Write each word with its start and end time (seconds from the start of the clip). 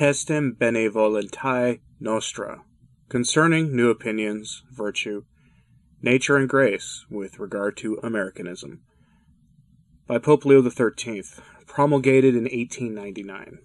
Testem 0.00 0.56
benevolentiae 0.58 1.80
nostrae, 2.00 2.62
concerning 3.10 3.76
new 3.76 3.90
opinions, 3.90 4.62
virtue, 4.72 5.24
nature, 6.00 6.38
and 6.38 6.48
grace 6.48 7.04
with 7.10 7.38
regard 7.38 7.76
to 7.76 8.00
Americanism, 8.02 8.80
by 10.06 10.16
Pope 10.16 10.46
Leo 10.46 10.66
XIII, 10.66 11.24
promulgated 11.66 12.34
in 12.34 12.44
1899. 12.44 13.58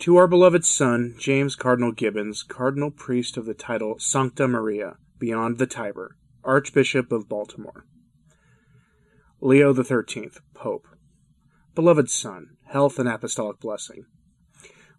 To 0.00 0.16
our 0.16 0.28
beloved 0.28 0.66
son, 0.66 1.14
James 1.18 1.56
Cardinal 1.56 1.92
Gibbons, 1.92 2.42
Cardinal 2.42 2.90
Priest 2.90 3.38
of 3.38 3.46
the 3.46 3.54
title 3.54 3.98
Sancta 3.98 4.46
Maria, 4.46 4.98
beyond 5.18 5.56
the 5.56 5.66
Tiber, 5.66 6.18
Archbishop 6.44 7.10
of 7.12 7.30
Baltimore. 7.30 7.86
Leo 9.40 9.72
XIII, 9.72 10.32
Pope. 10.52 10.86
Beloved 11.74 12.10
son, 12.10 12.58
health 12.66 12.98
and 12.98 13.08
apostolic 13.08 13.58
blessing. 13.58 14.04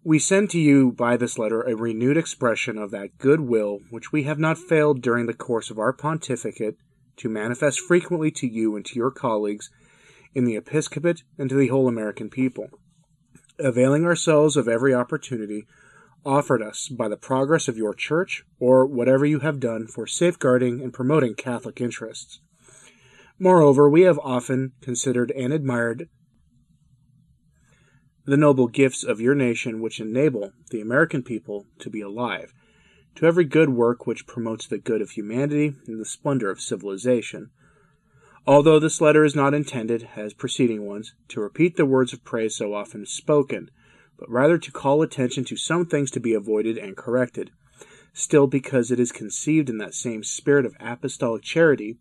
We 0.02 0.18
send 0.18 0.48
to 0.50 0.58
you 0.58 0.92
by 0.92 1.18
this 1.18 1.36
letter 1.38 1.60
a 1.60 1.76
renewed 1.76 2.16
expression 2.16 2.78
of 2.78 2.90
that 2.90 3.18
good 3.18 3.40
will 3.40 3.80
which 3.90 4.12
we 4.12 4.22
have 4.22 4.38
not 4.38 4.56
failed 4.56 5.02
during 5.02 5.26
the 5.26 5.34
course 5.34 5.70
of 5.70 5.78
our 5.78 5.92
pontificate 5.92 6.76
to 7.16 7.28
manifest 7.28 7.80
frequently 7.80 8.30
to 8.30 8.46
you 8.46 8.76
and 8.76 8.86
to 8.86 8.94
your 8.94 9.10
colleagues 9.10 9.68
in 10.34 10.44
the 10.44 10.56
episcopate 10.56 11.22
and 11.36 11.50
to 11.50 11.54
the 11.54 11.68
whole 11.68 11.86
American 11.86 12.30
people, 12.30 12.68
availing 13.58 14.06
ourselves 14.06 14.56
of 14.56 14.68
every 14.68 14.94
opportunity 14.94 15.66
offered 16.24 16.62
us 16.62 16.88
by 16.88 17.08
the 17.08 17.16
progress 17.18 17.68
of 17.68 17.76
your 17.76 17.92
church 17.92 18.42
or 18.58 18.86
whatever 18.86 19.26
you 19.26 19.40
have 19.40 19.60
done 19.60 19.86
for 19.86 20.06
safeguarding 20.06 20.80
and 20.80 20.94
promoting 20.94 21.34
Catholic 21.34 21.78
interests. 21.78 22.40
Moreover, 23.38 23.88
we 23.88 24.02
have 24.02 24.18
often 24.20 24.72
considered 24.80 25.30
and 25.32 25.52
admired 25.52 26.08
the 28.26 28.36
noble 28.36 28.68
gifts 28.68 29.02
of 29.02 29.20
your 29.20 29.34
nation 29.34 29.80
which 29.80 29.98
enable 29.98 30.52
the 30.70 30.80
American 30.80 31.22
people 31.22 31.66
to 31.78 31.88
be 31.88 32.02
alive, 32.02 32.52
to 33.14 33.24
every 33.24 33.44
good 33.44 33.70
work 33.70 34.06
which 34.06 34.26
promotes 34.26 34.66
the 34.66 34.78
good 34.78 35.00
of 35.00 35.12
humanity 35.12 35.74
and 35.86 35.98
the 35.98 36.04
splendor 36.04 36.50
of 36.50 36.60
civilization. 36.60 37.50
Although 38.46 38.78
this 38.78 39.00
letter 39.00 39.24
is 39.24 39.34
not 39.34 39.54
intended, 39.54 40.08
as 40.16 40.34
preceding 40.34 40.86
ones, 40.86 41.14
to 41.28 41.40
repeat 41.40 41.76
the 41.76 41.86
words 41.86 42.12
of 42.12 42.24
praise 42.24 42.56
so 42.56 42.74
often 42.74 43.06
spoken, 43.06 43.70
but 44.18 44.30
rather 44.30 44.58
to 44.58 44.70
call 44.70 45.00
attention 45.00 45.44
to 45.44 45.56
some 45.56 45.86
things 45.86 46.10
to 46.10 46.20
be 46.20 46.34
avoided 46.34 46.76
and 46.76 46.96
corrected, 46.96 47.50
still 48.12 48.46
because 48.46 48.90
it 48.90 49.00
is 49.00 49.12
conceived 49.12 49.70
in 49.70 49.78
that 49.78 49.94
same 49.94 50.22
spirit 50.22 50.66
of 50.66 50.76
apostolic 50.78 51.42
charity 51.42 51.98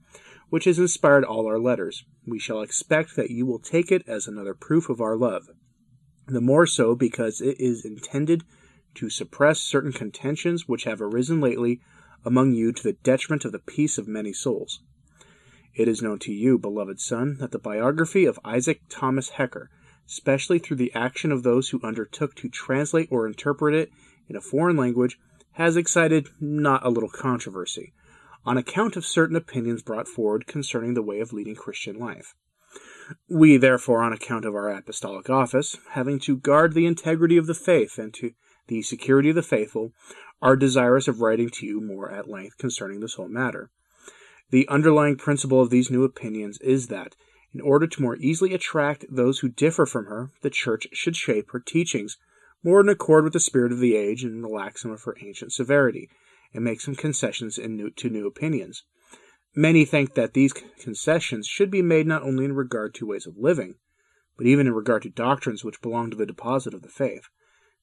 which 0.49 0.65
has 0.65 0.79
inspired 0.79 1.23
all 1.23 1.45
our 1.45 1.59
letters, 1.59 2.03
we 2.25 2.39
shall 2.39 2.61
expect 2.61 3.15
that 3.15 3.29
you 3.29 3.45
will 3.45 3.59
take 3.59 3.91
it 3.91 4.03
as 4.07 4.27
another 4.27 4.53
proof 4.53 4.89
of 4.89 4.99
our 4.99 5.15
love 5.15 5.49
the 6.35 6.41
more 6.41 6.65
so 6.65 6.95
because 6.95 7.41
it 7.41 7.59
is 7.59 7.85
intended 7.85 8.43
to 8.95 9.09
suppress 9.09 9.59
certain 9.59 9.91
contentions 9.91 10.67
which 10.67 10.83
have 10.83 11.01
arisen 11.01 11.39
lately 11.39 11.81
among 12.25 12.53
you 12.53 12.71
to 12.71 12.83
the 12.83 12.93
detriment 12.93 13.45
of 13.45 13.51
the 13.51 13.59
peace 13.59 13.97
of 13.97 14.07
many 14.07 14.33
souls. 14.33 14.81
It 15.75 15.87
is 15.87 16.01
known 16.01 16.19
to 16.19 16.33
you, 16.33 16.57
beloved 16.57 16.99
son, 16.99 17.37
that 17.39 17.51
the 17.51 17.59
biography 17.59 18.25
of 18.25 18.39
Isaac 18.43 18.81
Thomas 18.89 19.29
Hecker, 19.29 19.69
especially 20.07 20.59
through 20.59 20.77
the 20.77 20.93
action 20.93 21.31
of 21.31 21.43
those 21.43 21.69
who 21.69 21.79
undertook 21.83 22.35
to 22.35 22.49
translate 22.49 23.07
or 23.11 23.27
interpret 23.27 23.75
it 23.75 23.91
in 24.27 24.35
a 24.35 24.41
foreign 24.41 24.75
language, 24.75 25.19
has 25.53 25.77
excited 25.77 26.27
not 26.39 26.85
a 26.85 26.89
little 26.89 27.09
controversy, 27.09 27.93
on 28.45 28.57
account 28.57 28.95
of 28.95 29.05
certain 29.05 29.35
opinions 29.35 29.81
brought 29.81 30.07
forward 30.07 30.47
concerning 30.47 30.93
the 30.93 31.01
way 31.01 31.19
of 31.19 31.33
leading 31.33 31.55
Christian 31.55 31.97
life. 31.97 32.35
We, 33.27 33.57
therefore, 33.57 34.01
on 34.01 34.13
account 34.13 34.45
of 34.45 34.55
our 34.55 34.69
apostolic 34.69 35.29
office, 35.29 35.77
having 35.91 36.19
to 36.19 36.37
guard 36.37 36.73
the 36.73 36.85
integrity 36.85 37.37
of 37.37 37.47
the 37.47 37.53
faith 37.53 37.97
and 37.97 38.13
to 38.15 38.31
the 38.67 38.81
security 38.81 39.29
of 39.29 39.35
the 39.35 39.41
faithful, 39.41 39.93
are 40.41 40.55
desirous 40.55 41.07
of 41.07 41.21
writing 41.21 41.49
to 41.49 41.65
you 41.65 41.81
more 41.81 42.11
at 42.11 42.29
length 42.29 42.57
concerning 42.57 42.99
this 42.99 43.15
whole 43.15 43.27
matter. 43.27 43.69
The 44.51 44.67
underlying 44.67 45.15
principle 45.15 45.61
of 45.61 45.69
these 45.69 45.91
new 45.91 46.03
opinions 46.03 46.59
is 46.59 46.87
that, 46.87 47.15
in 47.53 47.61
order 47.61 47.87
to 47.87 48.01
more 48.01 48.15
easily 48.17 48.53
attract 48.53 49.05
those 49.09 49.39
who 49.39 49.49
differ 49.49 49.85
from 49.85 50.05
her, 50.05 50.31
the 50.41 50.49
Church 50.49 50.87
should 50.93 51.15
shape 51.15 51.51
her 51.51 51.59
teachings 51.59 52.17
more 52.63 52.81
in 52.81 52.89
accord 52.89 53.23
with 53.23 53.33
the 53.33 53.39
spirit 53.39 53.71
of 53.71 53.79
the 53.79 53.95
age 53.95 54.23
and 54.23 54.43
relax 54.43 54.81
some 54.81 54.91
of 54.91 55.03
her 55.03 55.15
ancient 55.21 55.53
severity, 55.53 56.09
and 56.53 56.63
make 56.63 56.81
some 56.81 56.95
concessions 56.95 57.57
new, 57.57 57.89
to 57.89 58.09
new 58.09 58.27
opinions. 58.27 58.83
Many 59.55 59.83
think 59.83 60.13
that 60.13 60.33
these 60.33 60.53
concessions 60.53 61.47
should 61.47 61.71
be 61.71 61.81
made 61.81 62.05
not 62.05 62.21
only 62.21 62.45
in 62.45 62.53
regard 62.53 62.93
to 62.95 63.07
ways 63.07 63.25
of 63.25 63.37
living, 63.37 63.75
but 64.37 64.45
even 64.45 64.67
in 64.67 64.73
regard 64.73 65.01
to 65.03 65.09
doctrines 65.09 65.63
which 65.63 65.81
belong 65.81 66.11
to 66.11 66.17
the 66.17 66.25
deposit 66.25 66.73
of 66.73 66.81
the 66.81 66.87
faith. 66.87 67.29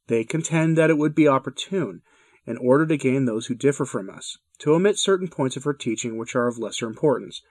They 0.06 0.24
contend 0.24 0.78
that 0.78 0.90
it 0.90 0.96
would 0.96 1.14
be 1.14 1.26
opportune, 1.26 2.02
in 2.46 2.56
order 2.58 2.86
to 2.86 2.96
gain 2.96 3.24
those 3.24 3.46
who 3.46 3.54
differ 3.56 3.84
from 3.84 4.08
us, 4.08 4.38
to 4.58 4.72
omit 4.72 4.96
certain 4.96 5.26
points 5.28 5.56
of 5.56 5.64
her 5.64 5.74
teaching 5.74 6.16
which 6.16 6.36
are 6.36 6.46
of 6.46 6.56
lesser 6.58 6.86
importance, 6.86 7.42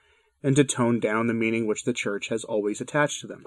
and 0.42 0.56
to 0.56 0.64
tone 0.64 0.98
down 0.98 1.26
the 1.26 1.34
meaning 1.34 1.66
which 1.66 1.84
the 1.84 1.92
Church 1.92 2.28
has 2.28 2.42
always 2.44 2.80
attached 2.80 3.20
to 3.20 3.26
them. 3.26 3.44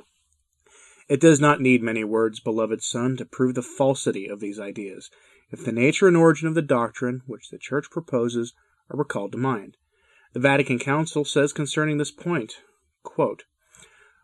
It 1.08 1.20
does 1.20 1.40
not 1.40 1.60
need 1.60 1.82
many 1.82 2.04
words, 2.04 2.40
beloved 2.40 2.84
son, 2.84 3.18
to 3.18 3.26
prove 3.26 3.56
the 3.56 3.64
falsity 3.64 4.28
of 4.28 4.40
these 4.40 4.60
ideas, 4.60 5.10
if 5.50 5.66
the 5.66 5.72
nature 5.72 6.08
and 6.08 6.16
origin 6.16 6.48
of 6.48 6.54
the 6.54 6.62
doctrine 6.62 7.24
which 7.26 7.50
the 7.50 7.58
Church 7.58 7.90
proposes 7.90 8.54
are 8.92 8.98
recalled 8.98 9.32
to 9.32 9.38
mind. 9.40 9.76
The 10.32 10.40
Vatican 10.40 10.78
Council 10.78 11.26
says 11.26 11.54
concerning 11.54 11.98
this 11.98 12.12
point, 12.12 12.62
quote, 13.02 13.46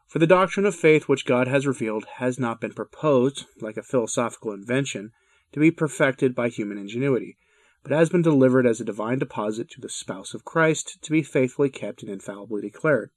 For 0.07 0.19
the 0.19 0.27
doctrine 0.27 0.67
of 0.67 0.75
faith 0.75 1.09
which 1.09 1.25
God 1.25 1.47
has 1.47 1.66
revealed 1.66 2.05
has 2.17 2.39
not 2.39 2.61
been 2.61 2.73
proposed, 2.73 3.45
like 3.59 3.75
a 3.75 3.81
philosophical 3.81 4.51
invention, 4.51 5.13
to 5.51 5.59
be 5.59 5.71
perfected 5.71 6.35
by 6.35 6.49
human 6.49 6.77
ingenuity, 6.77 7.38
but 7.81 7.91
has 7.91 8.09
been 8.09 8.21
delivered 8.21 8.67
as 8.67 8.79
a 8.79 8.85
divine 8.85 9.17
deposit 9.17 9.67
to 9.71 9.81
the 9.81 9.89
spouse 9.89 10.35
of 10.35 10.45
Christ 10.45 10.99
to 11.01 11.11
be 11.11 11.23
faithfully 11.23 11.71
kept 11.71 12.03
and 12.03 12.11
infallibly 12.11 12.61
declared. 12.61 13.09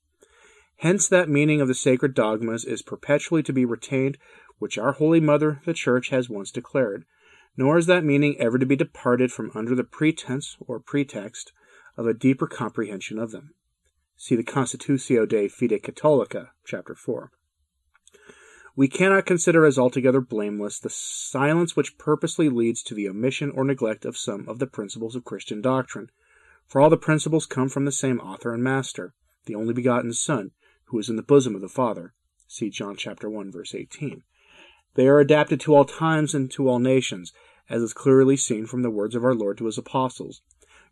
Hence 0.76 1.09
that 1.09 1.28
meaning 1.28 1.60
of 1.60 1.69
the 1.69 1.75
sacred 1.75 2.15
dogmas 2.15 2.65
is 2.65 2.81
perpetually 2.81 3.43
to 3.43 3.53
be 3.53 3.66
retained 3.66 4.16
which 4.59 4.78
our 4.78 4.93
Holy 4.93 5.20
Mother, 5.20 5.60
the 5.66 5.75
Church, 5.75 6.09
has 6.09 6.31
once 6.31 6.50
declared, 6.50 7.05
nor 7.55 7.76
is 7.76 7.84
that 7.84 8.05
meaning 8.05 8.41
ever 8.41 8.59
to 8.59 8.65
be 8.65 8.76
departed 8.76 9.31
from 9.31 9.50
under 9.55 9.75
the 9.75 9.84
pretense 9.84 10.56
or 10.60 10.81
pretext 10.81 11.53
of 11.98 12.06
a 12.06 12.14
deeper 12.14 12.47
comprehension 12.47 13.19
of 13.19 13.32
them. 13.32 13.53
See 14.16 14.36
the 14.36 14.44
Constitutio 14.44 15.28
de 15.28 15.48
Fide 15.48 15.82
Catholica, 15.82 16.50
chapter 16.64 16.94
4. 16.94 17.32
We 18.76 18.86
cannot 18.86 19.26
consider 19.26 19.66
as 19.66 19.76
altogether 19.76 20.20
blameless 20.20 20.78
the 20.78 20.91
silence 20.91 21.75
which 21.75 21.98
purposely 21.98 22.48
leads 22.48 22.84
to 22.84 22.94
the 22.94 23.08
omission 23.08 23.50
or 23.50 23.64
neglect 23.64 24.04
of 24.04 24.16
some 24.16 24.48
of 24.48 24.60
the 24.60 24.69
principles 24.69 25.16
of 25.16 25.25
Christian 25.25 25.60
doctrine, 25.60 26.10
for 26.69 26.81
all 26.81 26.88
the 26.88 26.97
principles 26.97 27.47
come 27.47 27.69
from 27.69 27.84
the 27.84 27.90
same 27.90 28.20
author 28.20 28.55
and 28.55 28.62
master, 28.62 29.12
the 29.46 29.56
only 29.56 29.75
begotten 29.75 30.12
Son, 30.12 30.52
who 30.84 30.99
is 31.00 31.08
in 31.08 31.17
the 31.17 31.23
bosom 31.23 31.56
of 31.56 31.61
the 31.61 31.69
Father. 31.69 32.14
See 32.46 32.70
John 32.70 32.94
chapter 32.96 33.28
1 33.28 33.50
verse 33.50 33.75
18. 33.75 34.23
They 34.94 35.08
are 35.08 35.19
adapted 35.19 35.58
to 35.62 35.75
all 35.75 35.84
times 35.84 36.32
and 36.32 36.49
to 36.52 36.69
all 36.69 36.78
nations, 36.78 37.32
as 37.69 37.82
is 37.82 37.93
clearly 37.93 38.37
seen 38.37 38.67
from 38.67 38.82
the 38.82 38.90
words 38.90 39.17
of 39.17 39.25
our 39.25 39.34
Lord 39.34 39.58
to 39.58 39.67
his 39.67 39.78
apostles. 39.78 40.43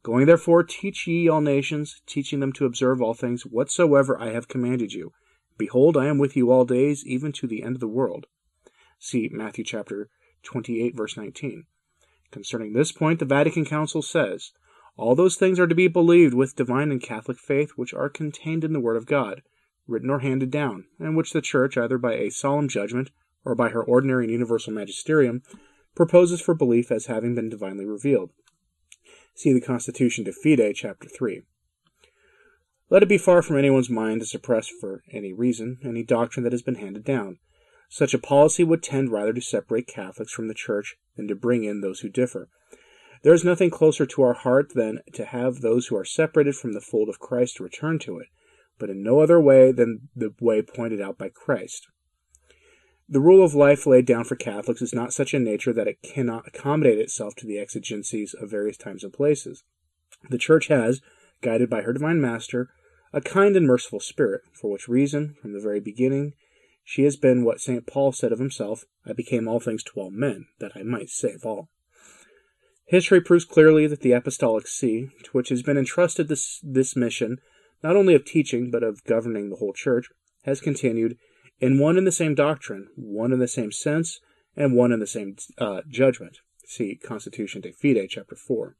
Going 0.07 0.27
therefore, 0.27 0.63
teach 0.63 1.09
ye 1.09 1.29
all 1.29 1.41
nations, 1.41 2.01
teaching 2.07 2.39
them 2.39 2.53
to 2.53 2.65
observe 2.65 3.03
all 3.03 3.13
things 3.13 3.45
whatsoever 3.45 4.17
I 4.21 4.31
have 4.31 4.47
commanded 4.47 4.93
you. 4.93 5.13
Behold, 5.59 5.97
I 5.97 6.07
am 6.07 6.17
with 6.17 6.37
you 6.37 6.53
all 6.53 6.65
days, 6.65 7.05
even 7.05 7.33
to 7.33 7.49
the 7.49 7.65
end 7.65 7.75
of 7.75 7.81
the 7.81 7.89
world. 7.89 8.29
See 9.01 9.29
Matthew 9.33 9.65
chapter 9.65 10.09
28, 10.45 10.95
verse 10.95 11.17
19. 11.17 11.65
Concerning 12.31 12.73
this 12.73 12.93
point, 12.93 13.19
the 13.19 13.25
Vatican 13.25 13.65
Council 13.65 14.01
says, 14.01 14.53
All 14.97 15.17
those 15.17 15.35
things 15.35 15.59
are 15.59 15.67
to 15.67 15.75
be 15.75 15.89
believed 15.89 16.35
with 16.35 16.55
divine 16.55 16.93
and 16.93 17.03
Catholic 17.03 17.41
faith 17.41 17.73
which 17.75 17.93
are 17.93 18.09
contained 18.09 18.63
in 18.63 18.73
the 18.73 18.79
Word 18.79 18.97
of 18.97 19.07
God, 19.07 19.43
written 19.89 20.09
or 20.09 20.21
handed 20.21 20.53
down, 20.53 20.85
and 21.01 21.17
which 21.17 21.33
the 21.33 21.43
Church, 21.43 21.77
either 21.77 21.99
by 21.99 22.15
a 22.15 22.31
solemn 22.31 22.69
judgment 22.69 23.11
or 23.45 23.57
by 23.57 23.71
her 23.71 23.83
ordinary 23.83 24.27
and 24.27 24.33
universal 24.33 24.73
magisterium, 24.73 25.43
proposes 25.97 26.41
for 26.41 26.55
belief 26.55 26.93
as 26.93 27.07
having 27.07 27.35
been 27.35 27.49
divinely 27.49 27.85
revealed. 27.85 28.31
See 29.37 29.53
the 29.53 29.61
Constitution 29.61 30.25
de 30.25 30.33
Fide, 30.33 30.75
Chapter 30.75 31.11
3. 31.11 31.43
Let 32.89 33.03
it 33.03 33.09
be 33.09 33.19
far 33.19 33.43
from 33.43 33.59
anyone's 33.59 33.91
mind 33.91 34.23
to 34.23 34.27
suppress 34.27 34.67
for 34.67 35.03
any 35.13 35.35
reason 35.35 35.77
any 35.85 36.03
doctrine 36.03 36.43
that 36.45 36.55
has 36.55 36.63
been 36.63 36.77
handed 36.77 37.05
down. 37.05 37.39
Such 37.91 38.15
a 38.15 38.19
policy 38.19 38.65
would 38.65 38.83
tend 38.83 39.13
rather 39.13 39.35
to 39.35 39.43
separate 39.43 39.87
Catholics 39.87 40.33
from 40.33 40.49
the 40.49 40.55
Church 40.55 40.97
than 41.19 41.29
to 41.29 41.35
bring 41.35 41.65
in 41.65 41.83
those 41.83 42.01
who 42.01 42.09
differ. 42.09 42.49
There 43.25 43.35
is 43.35 43.45
nothing 43.45 43.69
closer 43.69 44.07
to 44.07 44.23
our 44.23 44.33
heart 44.33 44.73
than 44.75 45.01
to 45.13 45.27
have 45.27 45.61
those 45.61 45.89
who 45.89 45.97
are 45.97 46.05
separated 46.07 46.57
from 46.57 46.73
the 46.73 46.81
fold 46.81 47.11
of 47.11 47.19
Christ 47.19 47.61
return 47.61 47.99
to 48.01 48.19
it, 48.19 48.29
but 48.79 48.89
in 48.89 49.03
no 49.03 49.21
other 49.21 49.39
way 49.39 49.71
than 49.71 50.09
the 50.17 50.33
way 50.41 50.63
pointed 50.63 51.03
out 51.03 51.19
by 51.19 51.29
Christ. 51.29 51.89
The 53.09 53.21
rule 53.21 53.45
of 53.45 53.55
life 53.55 53.87
laid 53.87 54.05
down 54.05 54.25
for 54.25 54.35
Catholics 54.35 54.83
is 54.83 54.93
not 54.93 55.13
such 55.13 55.33
a 55.33 55.39
nature 55.39 55.73
that 55.73 55.87
it 55.87 56.03
cannot 56.03 56.49
accommodate 56.49 56.99
itself 56.99 57.37
to 57.37 57.47
the 57.47 57.59
exigencies 57.59 58.35
of 58.35 58.51
various 58.51 58.77
times 58.77 59.05
and 59.05 59.13
places. 59.13 59.63
The 60.29 60.39
Church 60.39 60.67
has, 60.67 61.01
guided 61.41 61.71
by 61.71 61.83
her 61.83 61.93
divine 61.93 62.21
Master, 62.21 62.69
a 63.13 63.21
kind 63.21 63.57
and 63.57 63.65
merciful 63.65 64.01
spirit, 64.01 64.43
for 64.53 64.73
which 64.73 64.89
reason, 64.89 65.37
from 65.41 65.53
the 65.53 65.61
very 65.61 65.79
beginning, 65.79 66.35
she 66.85 67.05
has 67.05 67.17
been 67.17 67.45
what 67.45 67.61
St. 67.61 67.87
Paul 67.87 68.11
said 68.11 68.33
of 68.33 68.41
himself 68.41 68.85
I 69.05 69.13
became 69.13 69.47
all 69.47 69.61
things 69.61 69.85
to 69.85 69.93
all 70.01 70.11
men, 70.11 70.47
that 70.59 70.73
I 70.75 70.83
might 70.83 71.09
save 71.09 71.47
all. 71.47 71.69
History 72.87 73.21
proves 73.21 73.45
clearly 73.45 73.87
that 73.87 74.01
the 74.01 74.13
Apostolic 74.13 74.67
See, 74.67 75.11
to 75.23 75.31
which 75.31 75.51
has 75.51 75.63
been 75.63 75.79
entrusted 75.79 76.27
this, 76.27 76.61
this 76.63 76.97
mission, 76.97 77.39
not 77.83 77.95
only 77.95 78.15
of 78.15 78.25
teaching, 78.25 78.71
but 78.71 78.83
of 78.83 79.05
governing 79.05 79.51
the 79.51 79.57
whole 79.57 79.73
Church, 79.73 80.09
has 80.43 80.61
continued 80.61 81.17
in 81.61 81.79
one 81.79 81.97
and 81.97 82.07
the 82.07 82.13
same 82.13 82.35
doctrine, 82.35 82.89
one 82.97 83.33
in 83.33 83.39
the 83.39 83.49
same 83.49 83.73
sense, 83.73 84.21
and 84.57 84.75
one 84.75 84.93
in 84.93 85.01
the 85.01 85.07
same 85.07 85.37
uh, 85.59 85.83
judgment. 85.89 86.39
See 86.67 86.97
Constitution 86.97 87.61
de 87.61 87.73
Fide, 87.73 88.09
chapter 88.09 88.35
4. 88.35 88.77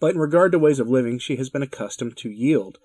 But 0.00 0.14
in 0.14 0.20
regard 0.20 0.52
to 0.52 0.58
ways 0.58 0.78
of 0.78 0.88
living, 0.88 1.18
she 1.18 1.36
has 1.36 1.50
been 1.50 1.62
accustomed 1.62 2.16
to 2.18 2.30
yield 2.30 2.78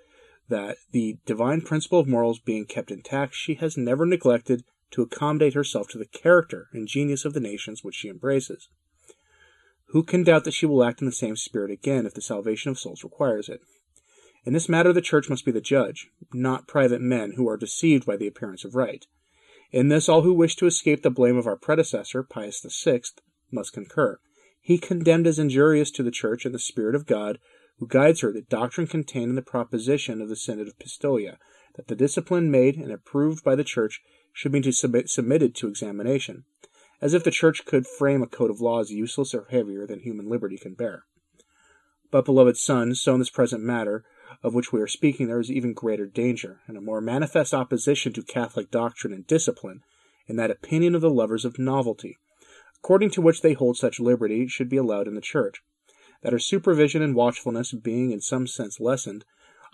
that, 0.48 0.78
the 0.92 1.18
divine 1.26 1.62
principle 1.62 2.00
of 2.00 2.08
morals 2.08 2.40
being 2.40 2.66
kept 2.66 2.92
intact, 2.92 3.36
she 3.36 3.56
has 3.56 3.78
never 3.78 4.06
neglected 4.06 4.64
to 4.92 5.04
accommodate 5.04 5.54
herself 5.54 5.88
to 5.90 5.98
the 5.98 6.06
character 6.06 6.68
and 6.74 6.88
genius 6.88 7.26
of 7.26 7.34
the 7.34 7.40
nations 7.40 7.84
which 7.84 7.96
she 7.96 8.10
embraces. 8.10 8.70
Who 9.90 10.04
can 10.04 10.24
doubt 10.24 10.44
that 10.44 10.54
she 10.54 10.66
will 10.66 10.84
act 10.84 11.02
in 11.02 11.06
the 11.06 11.12
same 11.12 11.36
spirit 11.36 11.72
again 11.72 12.06
if 12.06 12.14
the 12.14 12.22
salvation 12.22 12.72
of 12.72 12.80
souls 12.80 13.04
requires 13.04 13.50
it? 13.50 13.62
In 14.46 14.54
this 14.54 14.70
matter, 14.70 14.94
the 14.94 15.02
Church 15.02 15.30
must 15.30 15.46
be 15.46 15.52
the 15.52 15.62
judge, 15.62 16.10
not 16.34 16.68
private 16.68 17.02
men 17.02 17.34
who 17.34 17.48
are 17.48 17.58
deceived 17.58 18.06
by 18.06 18.16
the 18.18 18.28
appearance 18.28 18.64
of 18.64 18.76
right. 18.76 19.06
In 19.72 19.90
this, 19.90 20.10
all 20.10 20.22
who 20.22 20.34
wish 20.34 20.56
to 20.58 20.66
escape 20.66 21.04
the 21.04 21.10
blame 21.10 21.38
of 21.38 21.46
our 21.46 21.58
predecessor, 21.58 22.24
Pius 22.24 22.62
VI, 22.62 23.02
must 23.52 23.74
concur. 23.74 24.20
He 24.62 24.78
condemned 24.78 25.28
as 25.28 25.40
injurious 25.40 25.92
to 25.92 26.04
the 26.04 26.12
Church 26.12 26.46
and 26.46 26.56
the 26.56 26.60
Spirit 26.60 26.96
of 26.96 27.06
God, 27.06 27.40
who 27.78 27.88
guides 27.88 28.22
her, 28.22 28.32
the 28.32 28.42
doctrine 28.42 28.88
contained 28.88 29.30
in 29.30 29.36
the 29.36 29.42
proposition 29.42 30.22
of 30.22 30.30
the 30.30 30.36
Synod 30.36 30.68
of 30.68 30.80
Pistoia, 30.80 31.38
that 31.76 31.88
the 31.88 31.96
discipline 31.96 32.50
made 32.50 32.76
and 32.76 32.92
approved 32.92 33.44
by 33.44 33.56
the 33.56 33.64
Church 33.64 34.02
should 34.34 34.52
be 34.52 34.72
submitted 34.72 35.56
to 35.56 35.68
examination 35.68 36.46
as 37.02 37.14
if 37.14 37.24
the 37.24 37.32
Church 37.32 37.66
could 37.66 37.88
frame 37.88 38.22
a 38.22 38.28
code 38.28 38.52
of 38.52 38.62
laws 38.62 38.92
useless 38.92 39.34
or 39.34 39.48
heavier 39.50 39.88
than 39.88 40.00
human 40.00 40.30
liberty 40.30 40.58
can 40.58 40.74
bear. 40.74 41.06
But, 42.12 42.26
beloved 42.26 42.58
sons, 42.58 43.02
so 43.02 43.14
in 43.14 43.20
this 43.20 43.30
present 43.30 43.64
matter 43.64 44.04
of 44.44 44.54
which 44.54 44.72
we 44.72 44.82
are 44.82 44.88
speaking, 44.88 45.28
there 45.28 45.40
is 45.40 45.52
even 45.52 45.74
greater 45.74 46.06
danger, 46.06 46.60
and 46.68 46.78
a 46.78 46.82
more 46.82 47.02
manifest 47.02 47.54
opposition 47.54 48.14
to 48.14 48.22
Catholic 48.22 48.70
doctrine 48.70 49.14
and 49.14 49.26
discipline, 49.26 49.82
in 50.28 50.36
that 50.36 50.52
opinion 50.52 50.96
of 50.96 51.02
the 51.02 51.10
lovers 51.10 51.46
of 51.46 51.58
novelty, 51.58 52.18
according 52.78 53.10
to 53.12 53.22
which 53.22 53.42
they 53.42 53.54
hold 53.54 53.78
such 53.78 54.00
liberty 54.00 54.48
should 54.48 54.70
be 54.70 54.78
allowed 54.78 55.08
in 55.08 55.16
the 55.16 55.22
Church. 55.22 55.62
That 56.22 56.34
her 56.34 56.40
supervision 56.40 57.02
and 57.02 57.16
watchfulness 57.16 57.72
being 57.72 58.12
in 58.12 58.22
some 58.22 58.46
sense 58.46 58.80
lessened, 58.80 59.26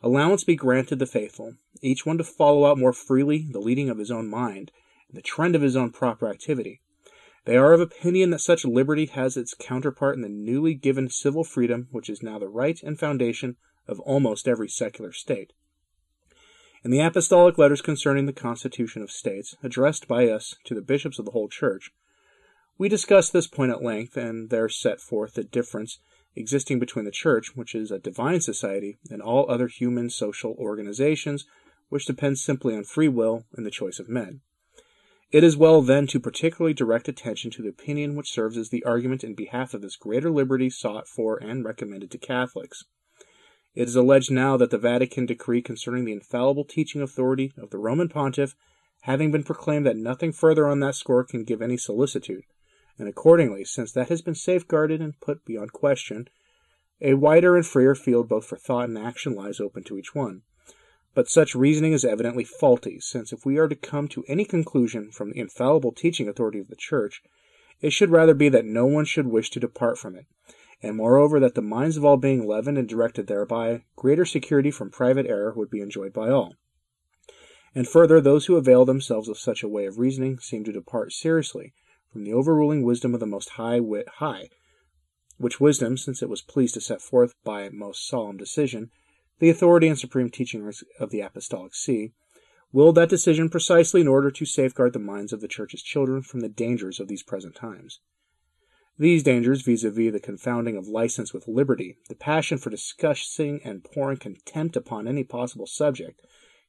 allowance 0.01 0.43
be 0.43 0.55
granted 0.55 0.99
the 0.99 1.05
faithful, 1.05 1.55
each 1.81 2.05
one 2.05 2.17
to 2.17 2.23
follow 2.23 2.65
out 2.65 2.77
more 2.77 2.93
freely 2.93 3.47
the 3.51 3.59
leading 3.59 3.89
of 3.89 3.97
his 3.97 4.11
own 4.11 4.29
mind, 4.29 4.71
and 5.09 5.17
the 5.17 5.21
trend 5.21 5.55
of 5.55 5.61
his 5.61 5.75
own 5.75 5.91
proper 5.91 6.29
activity, 6.29 6.81
they 7.45 7.57
are 7.57 7.73
of 7.73 7.81
opinion 7.81 8.31
that 8.31 8.41
such 8.41 8.65
liberty 8.65 9.05
has 9.05 9.37
its 9.37 9.53
counterpart 9.53 10.15
in 10.15 10.21
the 10.21 10.29
newly 10.29 10.73
given 10.73 11.09
civil 11.09 11.43
freedom 11.43 11.87
which 11.91 12.09
is 12.09 12.23
now 12.23 12.39
the 12.39 12.47
right 12.47 12.81
and 12.81 12.99
foundation 12.99 13.55
of 13.87 13.99
almost 14.01 14.47
every 14.47 14.69
secular 14.69 15.11
state. 15.11 15.53
In 16.83 16.91
the 16.91 16.99
apostolic 16.99 17.57
letters 17.57 17.81
concerning 17.81 18.25
the 18.25 18.33
constitution 18.33 19.01
of 19.01 19.09
states, 19.09 19.55
addressed 19.63 20.07
by 20.07 20.27
us 20.27 20.55
to 20.65 20.75
the 20.75 20.81
bishops 20.81 21.17
of 21.17 21.25
the 21.25 21.31
whole 21.31 21.49
church, 21.49 21.91
we 22.77 22.89
discuss 22.89 23.29
this 23.29 23.47
point 23.47 23.71
at 23.71 23.83
length, 23.83 24.17
and 24.17 24.49
there 24.49 24.69
set 24.69 24.99
forth 24.99 25.33
the 25.33 25.43
difference 25.43 25.99
existing 26.35 26.79
between 26.79 27.05
the 27.05 27.11
church, 27.11 27.55
which 27.55 27.73
is 27.73 27.89
a 27.89 27.99
divine 27.99 28.41
society, 28.41 28.97
and 29.09 29.21
all 29.21 29.49
other 29.49 29.67
human 29.67 30.09
social 30.09 30.53
organizations, 30.59 31.45
which 31.89 32.05
depend 32.05 32.37
simply 32.37 32.75
on 32.75 32.83
free 32.83 33.07
will 33.07 33.45
and 33.55 33.65
the 33.65 33.71
choice 33.71 33.99
of 33.99 34.09
men. 34.09 34.41
It 35.31 35.43
is 35.43 35.57
well, 35.57 35.81
then, 35.81 36.07
to 36.07 36.19
particularly 36.19 36.73
direct 36.73 37.07
attention 37.07 37.51
to 37.51 37.61
the 37.61 37.69
opinion 37.69 38.15
which 38.15 38.31
serves 38.31 38.57
as 38.57 38.69
the 38.69 38.83
argument 38.83 39.23
in 39.23 39.33
behalf 39.33 39.73
of 39.73 39.81
this 39.81 39.95
greater 39.95 40.29
liberty 40.29 40.69
sought 40.69 41.07
for 41.07 41.37
and 41.37 41.65
recommended 41.65 42.11
to 42.11 42.17
Catholics. 42.17 42.83
It 43.75 43.89
is 43.89 43.95
alleged 43.95 44.31
now 44.31 44.55
that 44.55 44.69
the 44.69 44.77
Vatican 44.77 45.25
decree 45.25 45.61
concerning 45.61 46.05
the 46.05 46.13
infallible 46.13 46.63
teaching 46.63 47.01
authority 47.01 47.51
of 47.57 47.71
the 47.71 47.77
Roman 47.77 48.07
Pontiff 48.07 48.55
having 49.01 49.31
been 49.31 49.43
proclaimed 49.43 49.85
that 49.85 49.97
nothing 49.97 50.31
further 50.31 50.67
on 50.67 50.79
that 50.79 50.95
score 50.95 51.23
can 51.23 51.43
give 51.43 51.61
any 51.61 51.77
solicitude, 51.77 52.43
and 52.97 53.07
accordingly, 53.07 53.65
since 53.65 53.91
that 53.91 54.09
has 54.09 54.21
been 54.21 54.33
safeguarded 54.33 55.01
and 55.01 55.19
put 55.19 55.45
beyond 55.45 55.73
question, 55.73 56.27
a 57.01 57.15
wider 57.15 57.57
and 57.57 57.67
freer 57.67 57.93
field 57.93 58.29
both 58.29 58.45
for 58.45 58.57
thought 58.57 58.87
and 58.87 58.97
action 58.97 59.35
lies 59.35 59.59
open 59.59 59.83
to 59.83 59.97
each 59.97 60.15
one. 60.15 60.41
But 61.13 61.29
such 61.29 61.53
reasoning 61.53 61.91
is 61.91 62.05
evidently 62.05 62.45
faulty, 62.45 62.99
since 63.01 63.33
if 63.33 63.45
we 63.45 63.57
are 63.57 63.67
to 63.67 63.75
come 63.75 64.07
to 64.07 64.23
any 64.27 64.45
conclusion 64.45 65.11
from 65.11 65.31
the 65.31 65.39
infallible 65.39 65.91
teaching 65.91 66.29
authority 66.29 66.59
of 66.59 66.69
the 66.69 66.75
Church, 66.77 67.21
it 67.81 67.91
should 67.91 68.09
rather 68.09 68.33
be 68.33 68.47
that 68.49 68.65
no 68.65 68.85
one 68.85 69.05
should 69.05 69.27
wish 69.27 69.49
to 69.51 69.59
depart 69.59 69.97
from 69.97 70.15
it, 70.15 70.25
and 70.81 70.95
moreover 70.95 71.39
that 71.39 71.55
the 71.55 71.61
minds 71.61 71.97
of 71.97 72.05
all 72.05 72.17
being 72.17 72.47
leavened 72.47 72.77
and 72.77 72.87
directed 72.87 73.27
thereby, 73.27 73.83
greater 73.95 74.25
security 74.25 74.71
from 74.71 74.89
private 74.89 75.25
error 75.25 75.53
would 75.55 75.69
be 75.69 75.81
enjoyed 75.81 76.13
by 76.13 76.29
all. 76.29 76.53
And 77.73 77.87
further, 77.87 78.21
those 78.21 78.45
who 78.45 78.55
avail 78.55 78.85
themselves 78.85 79.27
of 79.27 79.37
such 79.37 79.63
a 79.63 79.67
way 79.67 79.85
of 79.85 79.99
reasoning 79.99 80.39
seem 80.39 80.63
to 80.63 80.71
depart 80.71 81.11
seriously 81.11 81.73
from 82.11 82.23
the 82.23 82.33
overruling 82.33 82.83
wisdom 82.83 83.13
of 83.13 83.19
the 83.19 83.25
Most 83.25 83.49
High 83.51 83.79
wit 83.79 84.07
high, 84.19 84.49
which 85.37 85.59
wisdom, 85.59 85.97
since 85.97 86.21
it 86.21 86.29
was 86.29 86.41
pleased 86.41 86.75
to 86.75 86.81
set 86.81 87.01
forth 87.01 87.33
by 87.43 87.69
most 87.69 88.07
solemn 88.07 88.37
decision, 88.37 88.91
the 89.39 89.49
authority 89.49 89.87
and 89.87 89.99
supreme 89.99 90.29
teaching 90.29 90.71
of 90.99 91.09
the 91.09 91.19
Apostolic 91.19 91.75
See, 91.75 92.13
willed 92.71 92.95
that 92.95 93.09
decision 93.09 93.49
precisely 93.49 93.99
in 93.99 94.07
order 94.07 94.31
to 94.31 94.45
safeguard 94.45 94.93
the 94.93 94.99
minds 94.99 95.33
of 95.33 95.41
the 95.41 95.47
Church's 95.47 95.83
children 95.83 96.21
from 96.21 96.39
the 96.39 96.49
dangers 96.49 96.99
of 96.99 97.09
these 97.09 97.23
present 97.23 97.55
times. 97.55 97.99
These 98.97 99.23
dangers, 99.23 99.61
vis-a-vis 99.61 100.13
the 100.13 100.19
confounding 100.19 100.77
of 100.77 100.87
license 100.87 101.33
with 101.33 101.47
liberty, 101.47 101.97
the 102.07 102.15
passion 102.15 102.57
for 102.57 102.69
discussing 102.69 103.61
and 103.63 103.83
pouring 103.83 104.17
contempt 104.17 104.75
upon 104.75 105.07
any 105.07 105.23
possible 105.23 105.67
subject, 105.67 106.21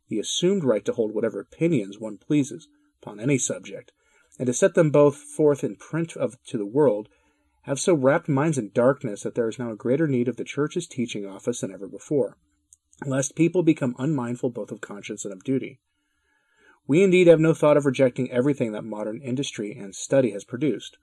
the 0.08 0.18
assumed 0.18 0.64
right 0.64 0.84
to 0.84 0.92
hold 0.92 1.14
whatever 1.14 1.40
opinions 1.40 1.98
one 1.98 2.18
pleases 2.18 2.68
upon 3.00 3.20
any 3.20 3.38
subject, 3.38 3.92
and 4.38 4.46
to 4.46 4.52
set 4.52 4.74
them 4.74 4.90
both 4.90 5.16
forth 5.16 5.62
in 5.62 5.76
print 5.76 6.16
of, 6.16 6.42
to 6.46 6.58
the 6.58 6.66
world, 6.66 7.08
have 7.62 7.78
so 7.78 7.94
wrapped 7.94 8.28
minds 8.28 8.58
in 8.58 8.70
darkness 8.70 9.22
that 9.22 9.34
there 9.34 9.48
is 9.48 9.58
now 9.58 9.70
a 9.70 9.76
greater 9.76 10.06
need 10.06 10.28
of 10.28 10.36
the 10.36 10.44
Church's 10.44 10.86
teaching 10.86 11.24
office 11.26 11.60
than 11.60 11.72
ever 11.72 11.86
before 11.86 12.36
lest 13.04 13.36
people 13.36 13.62
become 13.62 13.94
unmindful 13.98 14.50
both 14.50 14.70
of 14.70 14.80
conscience 14.80 15.24
and 15.24 15.34
of 15.34 15.44
duty. 15.44 15.78
We 16.86 17.02
indeed 17.02 17.26
have 17.26 17.40
no 17.40 17.52
thought 17.52 17.76
of 17.76 17.84
rejecting 17.84 18.30
everything 18.30 18.72
that 18.72 18.84
modern 18.84 19.20
industry 19.20 19.76
and 19.76 19.94
study 19.94 20.30
has 20.30 20.44
produced. 20.44 20.96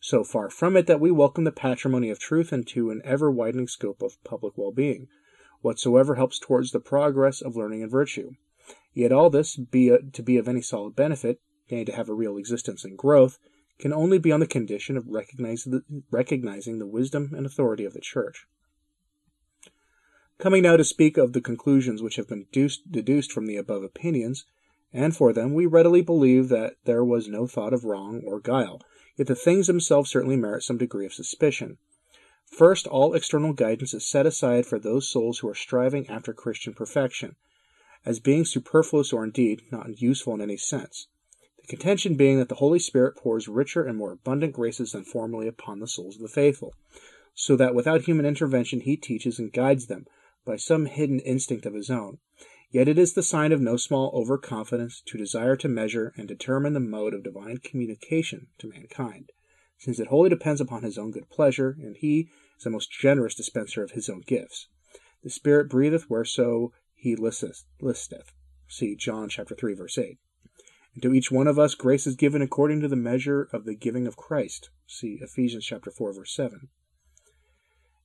So 0.00 0.22
far 0.22 0.48
from 0.48 0.76
it 0.76 0.86
that 0.86 1.00
we 1.00 1.10
welcome 1.10 1.44
the 1.44 1.52
patrimony 1.52 2.08
of 2.08 2.18
truth 2.18 2.52
into 2.52 2.90
an 2.90 3.02
ever 3.04 3.30
widening 3.30 3.68
scope 3.68 4.00
of 4.00 4.22
public 4.22 4.56
well 4.56 4.72
being, 4.72 5.08
whatsoever 5.60 6.14
helps 6.14 6.38
towards 6.38 6.70
the 6.70 6.80
progress 6.80 7.40
of 7.40 7.56
learning 7.56 7.82
and 7.82 7.90
virtue. 7.90 8.32
Yet 8.94 9.12
all 9.12 9.28
this, 9.28 9.56
be 9.56 9.88
a, 9.88 9.98
to 9.98 10.22
be 10.22 10.36
of 10.36 10.48
any 10.48 10.62
solid 10.62 10.94
benefit, 10.94 11.40
nay, 11.70 11.84
to 11.84 11.92
have 11.92 12.08
a 12.08 12.14
real 12.14 12.36
existence 12.36 12.84
and 12.84 12.96
growth, 12.96 13.38
can 13.78 13.92
only 13.92 14.18
be 14.18 14.32
on 14.32 14.40
the 14.40 14.46
condition 14.46 14.96
of 14.96 15.06
the, 15.06 15.82
recognizing 16.10 16.78
the 16.78 16.86
wisdom 16.86 17.32
and 17.36 17.46
authority 17.46 17.84
of 17.84 17.92
the 17.92 18.00
Church. 18.00 18.46
Coming 20.38 20.62
now 20.62 20.76
to 20.76 20.84
speak 20.84 21.16
of 21.16 21.32
the 21.32 21.40
conclusions 21.40 22.02
which 22.02 22.16
have 22.16 22.28
been 22.28 22.46
deduced 22.52 23.32
from 23.32 23.46
the 23.46 23.56
above 23.56 23.82
opinions, 23.82 24.44
and 24.92 25.16
for 25.16 25.32
them 25.32 25.54
we 25.54 25.66
readily 25.66 26.02
believe 26.02 26.48
that 26.48 26.76
there 26.84 27.04
was 27.04 27.28
no 27.28 27.46
thought 27.46 27.72
of 27.72 27.84
wrong 27.84 28.22
or 28.24 28.40
guile, 28.40 28.80
yet 29.18 29.26
the 29.26 29.34
things 29.34 29.66
themselves 29.66 30.10
certainly 30.10 30.36
merit 30.36 30.62
some 30.62 30.78
degree 30.78 31.04
of 31.04 31.12
suspicion. 31.12 31.76
First, 32.46 32.86
all 32.86 33.12
external 33.12 33.52
guidance 33.52 33.92
is 33.92 34.06
set 34.06 34.24
aside 34.24 34.64
for 34.64 34.78
those 34.78 35.10
souls 35.10 35.40
who 35.40 35.48
are 35.48 35.54
striving 35.54 36.08
after 36.08 36.32
Christian 36.32 36.72
perfection, 36.72 37.36
as 38.06 38.20
being 38.20 38.46
superfluous 38.46 39.12
or 39.12 39.24
indeed 39.24 39.60
not 39.70 40.00
useful 40.00 40.32
in 40.32 40.40
any 40.40 40.56
sense. 40.56 41.08
The 41.60 41.66
contention 41.66 42.14
being 42.14 42.38
that 42.38 42.48
the 42.48 42.54
Holy 42.54 42.78
Spirit 42.78 43.16
pours 43.16 43.48
richer 43.48 43.82
and 43.82 43.98
more 43.98 44.12
abundant 44.12 44.54
graces 44.54 44.92
than 44.92 45.04
formerly 45.04 45.46
upon 45.46 45.80
the 45.80 45.86
souls 45.86 46.16
of 46.16 46.22
the 46.22 46.28
faithful 46.28 46.72
so 47.38 47.54
that 47.54 47.72
without 47.72 48.02
human 48.02 48.26
intervention 48.26 48.80
he 48.80 48.96
teaches 48.96 49.38
and 49.38 49.52
guides 49.52 49.86
them 49.86 50.04
by 50.44 50.56
some 50.56 50.86
hidden 50.86 51.20
instinct 51.20 51.64
of 51.66 51.74
his 51.74 51.88
own. 51.88 52.18
Yet 52.70 52.88
it 52.88 52.98
is 52.98 53.14
the 53.14 53.22
sign 53.22 53.52
of 53.52 53.62
no 53.62 53.76
small 53.76 54.10
overconfidence 54.12 55.00
to 55.06 55.16
desire 55.16 55.56
to 55.56 55.68
measure 55.68 56.12
and 56.16 56.28
determine 56.28 56.74
the 56.74 56.80
mode 56.80 57.14
of 57.14 57.22
divine 57.22 57.58
communication 57.58 58.48
to 58.58 58.68
mankind, 58.68 59.32
since 59.78 59.98
it 59.98 60.08
wholly 60.08 60.28
depends 60.28 60.60
upon 60.60 60.82
his 60.82 60.98
own 60.98 61.10
good 61.10 61.30
pleasure, 61.30 61.76
and 61.80 61.96
he 61.96 62.28
is 62.58 62.64
the 62.64 62.70
most 62.70 62.92
generous 62.92 63.34
dispenser 63.34 63.82
of 63.82 63.92
his 63.92 64.10
own 64.10 64.20
gifts. 64.20 64.68
The 65.22 65.30
Spirit 65.30 65.70
breatheth 65.70 66.08
whereso 66.10 66.72
he 66.94 67.16
listeth. 67.16 67.64
listeth. 67.80 68.32
See 68.68 68.94
John 68.94 69.30
chapter 69.30 69.54
3, 69.54 69.72
verse 69.72 69.96
8. 69.96 70.18
And 70.92 71.02
to 71.02 71.14
each 71.14 71.30
one 71.30 71.46
of 71.46 71.58
us 71.58 71.74
grace 71.74 72.06
is 72.06 72.16
given 72.16 72.42
according 72.42 72.80
to 72.82 72.88
the 72.88 72.96
measure 72.96 73.48
of 73.50 73.64
the 73.64 73.74
giving 73.74 74.06
of 74.06 74.16
Christ. 74.16 74.68
See 74.86 75.18
Ephesians 75.22 75.64
chapter 75.64 75.90
4, 75.90 76.12
verse 76.12 76.34
7. 76.34 76.68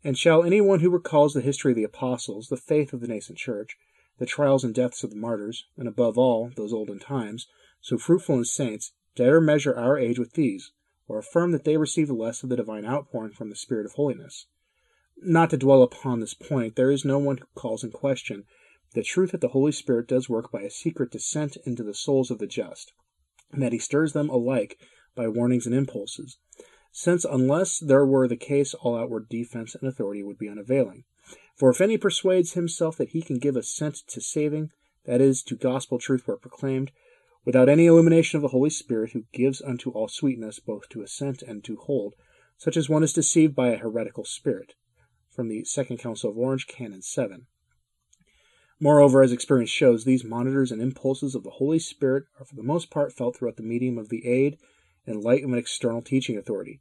And 0.05 0.17
shall 0.17 0.43
any 0.43 0.61
one 0.61 0.79
who 0.79 0.89
recalls 0.89 1.33
the 1.33 1.41
history 1.41 1.73
of 1.73 1.75
the 1.75 1.83
apostles, 1.83 2.47
the 2.47 2.57
faith 2.57 2.93
of 2.93 3.01
the 3.01 3.07
nascent 3.07 3.37
church, 3.37 3.77
the 4.19 4.25
trials 4.25 4.63
and 4.63 4.75
deaths 4.75 5.03
of 5.03 5.09
the 5.09 5.15
martyrs, 5.15 5.65
and 5.77 5.87
above 5.87 6.17
all, 6.17 6.51
those 6.55 6.73
olden 6.73 6.99
times, 6.99 7.47
so 7.81 7.97
fruitful 7.97 8.37
in 8.37 8.45
saints, 8.45 8.93
dare 9.15 9.41
measure 9.41 9.75
our 9.75 9.97
age 9.97 10.19
with 10.19 10.33
these, 10.33 10.71
or 11.07 11.19
affirm 11.19 11.51
that 11.51 11.63
they 11.63 11.77
received 11.77 12.11
less 12.11 12.43
of 12.43 12.49
the 12.49 12.55
divine 12.55 12.85
outpouring 12.85 13.33
from 13.33 13.49
the 13.49 13.55
Spirit 13.55 13.85
of 13.85 13.93
holiness? 13.93 14.47
Not 15.17 15.49
to 15.49 15.57
dwell 15.57 15.83
upon 15.83 16.19
this 16.19 16.33
point, 16.33 16.75
there 16.75 16.91
is 16.91 17.05
no 17.05 17.19
one 17.19 17.37
who 17.37 17.45
calls 17.55 17.83
in 17.83 17.91
question 17.91 18.45
the 18.93 19.03
truth 19.03 19.31
that 19.31 19.41
the 19.41 19.49
Holy 19.49 19.71
Spirit 19.71 20.07
does 20.07 20.29
work 20.29 20.51
by 20.51 20.61
a 20.61 20.69
secret 20.69 21.11
descent 21.11 21.57
into 21.65 21.83
the 21.83 21.93
souls 21.93 22.29
of 22.29 22.39
the 22.39 22.47
just, 22.47 22.93
and 23.51 23.61
that 23.61 23.73
he 23.73 23.79
stirs 23.79 24.13
them 24.13 24.29
alike 24.29 24.77
by 25.15 25.27
warnings 25.27 25.65
and 25.65 25.75
impulses, 25.75 26.37
since 26.95 27.25
unless 27.25 27.79
there 27.79 28.05
were 28.05 28.27
the 28.27 28.37
case 28.37 28.75
all 28.75 28.95
outward 28.95 29.27
defense 29.27 29.73
and 29.73 29.89
authority 29.89 30.21
would 30.21 30.37
be 30.37 30.47
unavailing. 30.47 31.03
For 31.55 31.71
if 31.71 31.81
any 31.81 31.97
persuades 31.97 32.53
himself 32.53 32.97
that 32.97 33.09
he 33.09 33.23
can 33.23 33.39
give 33.39 33.55
assent 33.55 33.95
to 34.07 34.21
saving, 34.21 34.69
that 35.05 35.19
is, 35.19 35.41
to 35.43 35.55
gospel 35.55 35.97
truth 35.97 36.27
where 36.27 36.37
proclaimed, 36.37 36.91
without 37.45 37.67
any 37.67 37.87
illumination 37.87 38.37
of 38.37 38.43
the 38.43 38.49
Holy 38.49 38.69
Spirit, 38.69 39.11
who 39.11 39.25
gives 39.33 39.59
unto 39.59 39.89
all 39.89 40.07
sweetness 40.07 40.59
both 40.59 40.87
to 40.89 41.01
assent 41.01 41.41
and 41.41 41.63
to 41.63 41.77
hold, 41.77 42.13
such 42.57 42.77
as 42.77 42.87
one 42.87 43.03
is 43.03 43.11
deceived 43.11 43.55
by 43.55 43.69
a 43.69 43.77
heretical 43.77 44.23
spirit. 44.23 44.75
From 45.31 45.49
the 45.49 45.65
Second 45.65 45.97
Council 45.97 46.29
of 46.29 46.37
Orange, 46.37 46.67
Canon 46.67 47.01
7. 47.01 47.47
Moreover, 48.79 49.23
as 49.23 49.31
experience 49.31 49.71
shows, 49.71 50.05
these 50.05 50.23
monitors 50.23 50.71
and 50.71 50.79
impulses 50.79 51.33
of 51.33 51.43
the 51.43 51.51
Holy 51.51 51.79
Spirit 51.79 52.25
are 52.39 52.45
for 52.45 52.55
the 52.55 52.61
most 52.61 52.91
part 52.91 53.13
felt 53.13 53.35
throughout 53.35 53.57
the 53.57 53.63
medium 53.63 53.97
of 53.97 54.09
the 54.09 54.27
aid 54.27 54.59
and 55.05 55.23
light 55.23 55.43
of 55.43 55.51
an 55.51 55.57
external 55.57 56.01
teaching 56.01 56.37
authority. 56.37 56.79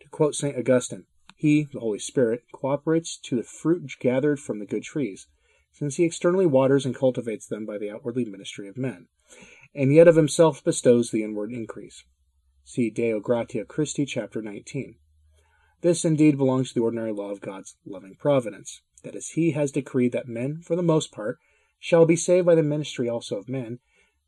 To 0.00 0.08
quote 0.08 0.34
St. 0.34 0.56
Augustine, 0.56 1.06
he, 1.36 1.68
the 1.72 1.80
Holy 1.80 1.98
Spirit, 1.98 2.44
cooperates 2.52 3.16
to 3.16 3.36
the 3.36 3.42
fruit 3.42 3.96
gathered 3.98 4.38
from 4.38 4.58
the 4.58 4.66
good 4.66 4.82
trees, 4.82 5.26
since 5.72 5.96
he 5.96 6.04
externally 6.04 6.46
waters 6.46 6.86
and 6.86 6.94
cultivates 6.94 7.46
them 7.46 7.66
by 7.66 7.78
the 7.78 7.90
outwardly 7.90 8.24
ministry 8.24 8.68
of 8.68 8.76
men, 8.76 9.08
and 9.74 9.92
yet 9.92 10.06
of 10.06 10.16
himself 10.16 10.62
bestows 10.62 11.10
the 11.10 11.24
inward 11.24 11.52
increase. 11.52 12.04
See 12.64 12.90
De 12.90 13.18
Gratia 13.18 13.64
Christi, 13.64 14.06
chapter 14.06 14.40
19. 14.40 14.96
This 15.80 16.04
indeed 16.04 16.38
belongs 16.38 16.68
to 16.68 16.74
the 16.74 16.80
ordinary 16.80 17.12
law 17.12 17.30
of 17.30 17.40
God's 17.40 17.76
loving 17.84 18.14
providence 18.14 18.82
that 19.02 19.16
as 19.16 19.30
he 19.30 19.50
has 19.50 19.72
decreed 19.72 20.12
that 20.12 20.28
men, 20.28 20.60
for 20.62 20.76
the 20.76 20.82
most 20.82 21.10
part, 21.10 21.38
shall 21.80 22.06
be 22.06 22.14
saved 22.14 22.46
by 22.46 22.54
the 22.54 22.62
ministry 22.62 23.08
also 23.08 23.36
of 23.36 23.48
men, 23.48 23.80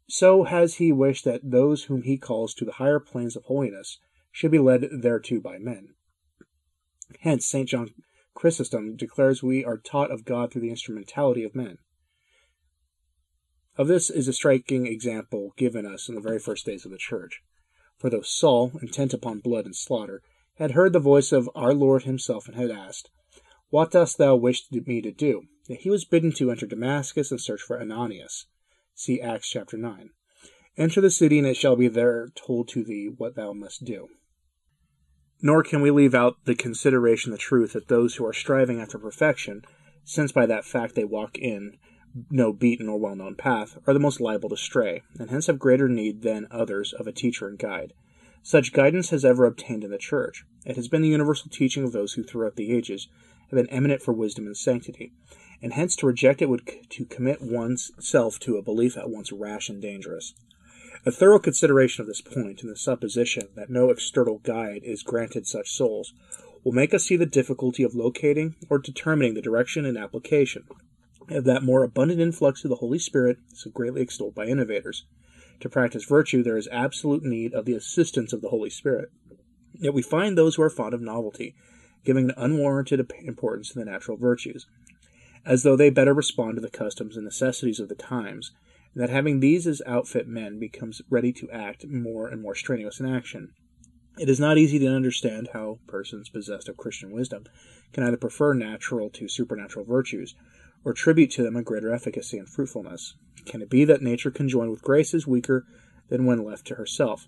so 0.08 0.44
has 0.44 0.75
he 0.75 0.92
wished 0.92 1.25
that 1.25 1.50
those 1.50 1.84
whom 1.84 2.02
he 2.02 2.16
calls 2.16 2.54
to 2.54 2.64
the 2.64 2.73
higher 2.73 3.00
planes 3.00 3.37
of 3.37 3.44
holiness 3.44 3.99
should 4.30 4.50
be 4.50 4.58
led 4.58 4.88
thereto 5.00 5.40
by 5.40 5.58
men. 5.58 5.94
Hence, 7.20 7.46
St. 7.46 7.68
John 7.68 7.90
Chrysostom 8.34 8.96
declares 8.96 9.42
we 9.42 9.64
are 9.64 9.78
taught 9.78 10.11
of 10.11 10.25
God 10.25 10.50
through 10.50 10.62
the 10.62 10.70
instrumentality 10.70 11.44
of 11.44 11.54
men. 11.54 11.78
Of 13.76 13.88
this 13.88 14.11
is 14.11 14.28
a 14.28 14.32
striking 14.32 14.87
example 14.87 15.52
given 15.56 15.87
us 15.87 16.08
in 16.08 16.14
the 16.14 16.20
very 16.20 16.38
first 16.38 16.66
days 16.66 16.84
of 16.84 16.90
the 16.90 16.99
Church. 16.99 17.42
For 17.99 18.11
though 18.11 18.23
Saul, 18.23 18.73
intent 18.82 19.14
upon 19.14 19.40
blood 19.40 19.64
and 19.64 19.75
slaughter, 19.75 20.23
had 20.56 20.73
heard 20.73 20.92
the 20.92 21.00
voice 21.00 21.32
of 21.32 21.50
our 21.54 21.75
Lord 21.75 22.04
himself 22.04 22.46
and 22.46 22.56
had 22.56 22.70
asked, 22.70 23.11
what 23.70 23.90
dost 23.90 24.18
thou 24.18 24.37
wish 24.37 24.70
me 24.70 25.00
to 25.00 25.11
do? 25.11 25.49
He 25.66 25.90
was 25.90 26.04
bidden 26.04 26.30
to 26.34 26.50
enter 26.52 26.66
Damascus 26.66 27.32
and 27.32 27.40
search 27.40 27.61
for 27.61 27.80
Ananias. 27.80 28.46
See 28.96 29.20
Acts 29.20 29.50
chapter 29.50 29.76
9. 29.76 30.10
Enter 30.76 31.00
the 31.00 31.10
city, 31.10 31.38
and 31.38 31.46
it 31.48 31.56
shall 31.56 31.74
be 31.74 31.88
there 31.88 32.28
told 32.36 32.68
to 32.68 32.84
thee 32.84 33.10
what 33.14 33.34
thou 33.34 33.52
must 33.52 33.84
do. 33.84 34.06
Nor 35.42 35.64
can 35.64 35.80
we 35.80 35.90
leave 35.90 36.14
out 36.14 36.36
the 36.44 36.54
consideration 36.54 37.32
the 37.32 37.38
truth 37.38 37.72
that 37.72 37.88
those 37.88 38.14
who 38.14 38.24
are 38.24 38.32
striving 38.32 38.80
after 38.80 38.96
perfection, 38.96 39.62
since 40.04 40.30
by 40.30 40.46
that 40.46 40.64
fact 40.64 40.94
they 40.94 41.04
walk 41.04 41.36
in 41.36 41.76
no 42.30 42.52
beaten 42.52 42.88
or 42.88 42.96
well 42.96 43.16
known 43.16 43.34
path, 43.34 43.76
are 43.84 43.92
the 43.92 43.98
most 43.98 44.20
liable 44.20 44.48
to 44.48 44.56
stray, 44.56 45.02
and 45.18 45.28
hence 45.28 45.48
have 45.48 45.58
greater 45.58 45.88
need 45.88 46.22
than 46.22 46.46
others 46.52 46.92
of 46.92 47.08
a 47.08 47.12
teacher 47.12 47.48
and 47.48 47.58
guide. 47.58 47.94
Such 48.44 48.72
guidance 48.72 49.10
has 49.10 49.24
ever 49.24 49.44
obtained 49.44 49.82
in 49.82 49.90
the 49.90 49.98
Church. 49.98 50.44
It 50.64 50.76
has 50.76 50.86
been 50.86 51.02
the 51.02 51.08
universal 51.08 51.50
teaching 51.50 51.82
of 51.82 51.90
those 51.90 52.12
who 52.12 52.22
throughout 52.22 52.54
the 52.54 52.72
ages 52.72 53.08
have 53.50 53.56
been 53.56 53.70
eminent 53.70 54.02
for 54.02 54.14
wisdom 54.14 54.46
and 54.46 54.56
sanctity, 54.56 55.12
and 55.64 55.73
hence 55.73 55.97
to 55.97 56.06
reject 56.06 56.42
it 56.42 56.50
would 56.50 56.68
c- 56.68 56.83
to 56.90 57.06
commit 57.06 57.40
one's 57.40 57.90
self 57.99 58.38
to 58.38 58.59
a 58.59 58.62
belief 58.62 58.99
at 58.99 59.09
once 59.09 59.33
rash 59.33 59.71
and 59.71 59.80
dangerous. 59.80 60.35
A 61.06 61.11
thorough 61.11 61.38
consideration 61.38 62.02
of 62.02 62.06
this 62.06 62.21
point, 62.21 62.61
and 62.61 62.71
the 62.71 62.76
supposition 62.76 63.49
that 63.56 63.71
no 63.71 63.88
external 63.88 64.40
guide 64.40 64.83
is 64.85 65.02
granted 65.02 65.47
such 65.47 65.73
souls, 65.73 66.12
will 66.62 66.73
make 66.73 66.92
us 66.92 67.04
see 67.04 67.16
the 67.16 67.25
difficulty 67.25 67.83
of 67.83 67.94
locating 67.94 68.56
or 68.68 68.78
determining 68.78 69.33
the 69.33 69.40
direction 69.40 69.87
and 69.87 69.97
application 69.97 70.64
of 71.30 71.44
that 71.44 71.62
more 71.62 71.83
abundant 71.83 72.21
influx 72.21 72.62
of 72.62 72.68
the 72.68 72.76
Holy 72.76 72.99
Spirit 72.99 73.38
so 73.54 73.71
greatly 73.71 74.02
extolled 74.02 74.35
by 74.35 74.44
innovators. 74.44 75.06
To 75.61 75.71
practice 75.71 76.04
virtue, 76.04 76.42
there 76.42 76.59
is 76.59 76.68
absolute 76.71 77.23
need 77.23 77.54
of 77.54 77.64
the 77.64 77.75
assistance 77.75 78.35
of 78.35 78.42
the 78.42 78.50
Holy 78.50 78.68
Spirit. 78.68 79.11
Yet 79.73 79.94
we 79.94 80.02
find 80.02 80.37
those 80.37 80.56
who 80.56 80.62
are 80.62 80.68
fond 80.68 80.92
of 80.92 81.00
novelty, 81.00 81.54
giving 82.04 82.28
an 82.28 82.35
unwarranted 82.37 83.11
importance 83.23 83.71
to 83.71 83.78
the 83.78 83.87
natural 83.87 84.18
virtues, 84.18 84.66
as 85.46 85.62
though 85.62 85.76
they 85.76 85.90
better 85.90 86.14
respond 86.14 86.56
to 86.56 86.60
the 86.60 86.70
customs 86.70 87.16
and 87.16 87.24
necessities 87.24 87.80
of 87.80 87.88
the 87.88 87.94
times, 87.94 88.52
and 88.94 89.02
that 89.02 89.10
having 89.10 89.40
these 89.40 89.66
as 89.66 89.82
outfit 89.86 90.26
men 90.26 90.58
becomes 90.58 91.02
ready 91.10 91.32
to 91.32 91.50
act 91.50 91.86
more 91.86 92.28
and 92.28 92.40
more 92.40 92.54
strenuous 92.54 93.00
in 93.00 93.06
action. 93.06 93.52
It 94.18 94.28
is 94.28 94.38
not 94.38 94.58
easy 94.58 94.78
to 94.78 94.86
understand 94.86 95.50
how 95.52 95.80
persons 95.88 96.28
possessed 96.28 96.68
of 96.68 96.76
Christian 96.76 97.10
wisdom 97.10 97.44
can 97.92 98.04
either 98.04 98.16
prefer 98.16 98.54
natural 98.54 99.10
to 99.10 99.28
supernatural 99.28 99.84
virtues, 99.84 100.34
or 100.84 100.92
attribute 100.92 101.30
to 101.32 101.42
them 101.42 101.56
a 101.56 101.62
greater 101.62 101.92
efficacy 101.92 102.38
and 102.38 102.48
fruitfulness. 102.48 103.14
Can 103.44 103.62
it 103.62 103.70
be 103.70 103.84
that 103.84 104.02
nature 104.02 104.30
conjoined 104.30 104.70
with 104.70 104.82
grace 104.82 105.14
is 105.14 105.26
weaker 105.26 105.66
than 106.08 106.26
when 106.26 106.44
left 106.44 106.66
to 106.66 106.76
herself? 106.76 107.26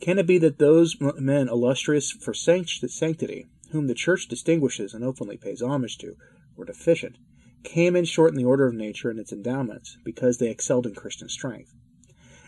Can 0.00 0.18
it 0.18 0.26
be 0.26 0.38
that 0.38 0.58
those 0.58 0.96
men 1.00 1.48
illustrious 1.48 2.10
for 2.10 2.34
sanctity, 2.34 3.46
whom 3.70 3.86
the 3.86 3.94
Church 3.94 4.26
distinguishes 4.26 4.92
and 4.92 5.04
openly 5.04 5.36
pays 5.36 5.62
homage 5.62 5.98
to, 5.98 6.16
were 6.56 6.64
deficient, 6.64 7.16
came 7.62 7.96
in 7.96 8.04
short 8.04 8.30
in 8.30 8.36
the 8.36 8.44
order 8.44 8.66
of 8.66 8.74
nature 8.74 9.10
and 9.10 9.18
its 9.18 9.32
endowments, 9.32 9.98
because 10.04 10.38
they 10.38 10.50
excelled 10.50 10.86
in 10.86 10.94
Christian 10.94 11.28
strength? 11.28 11.74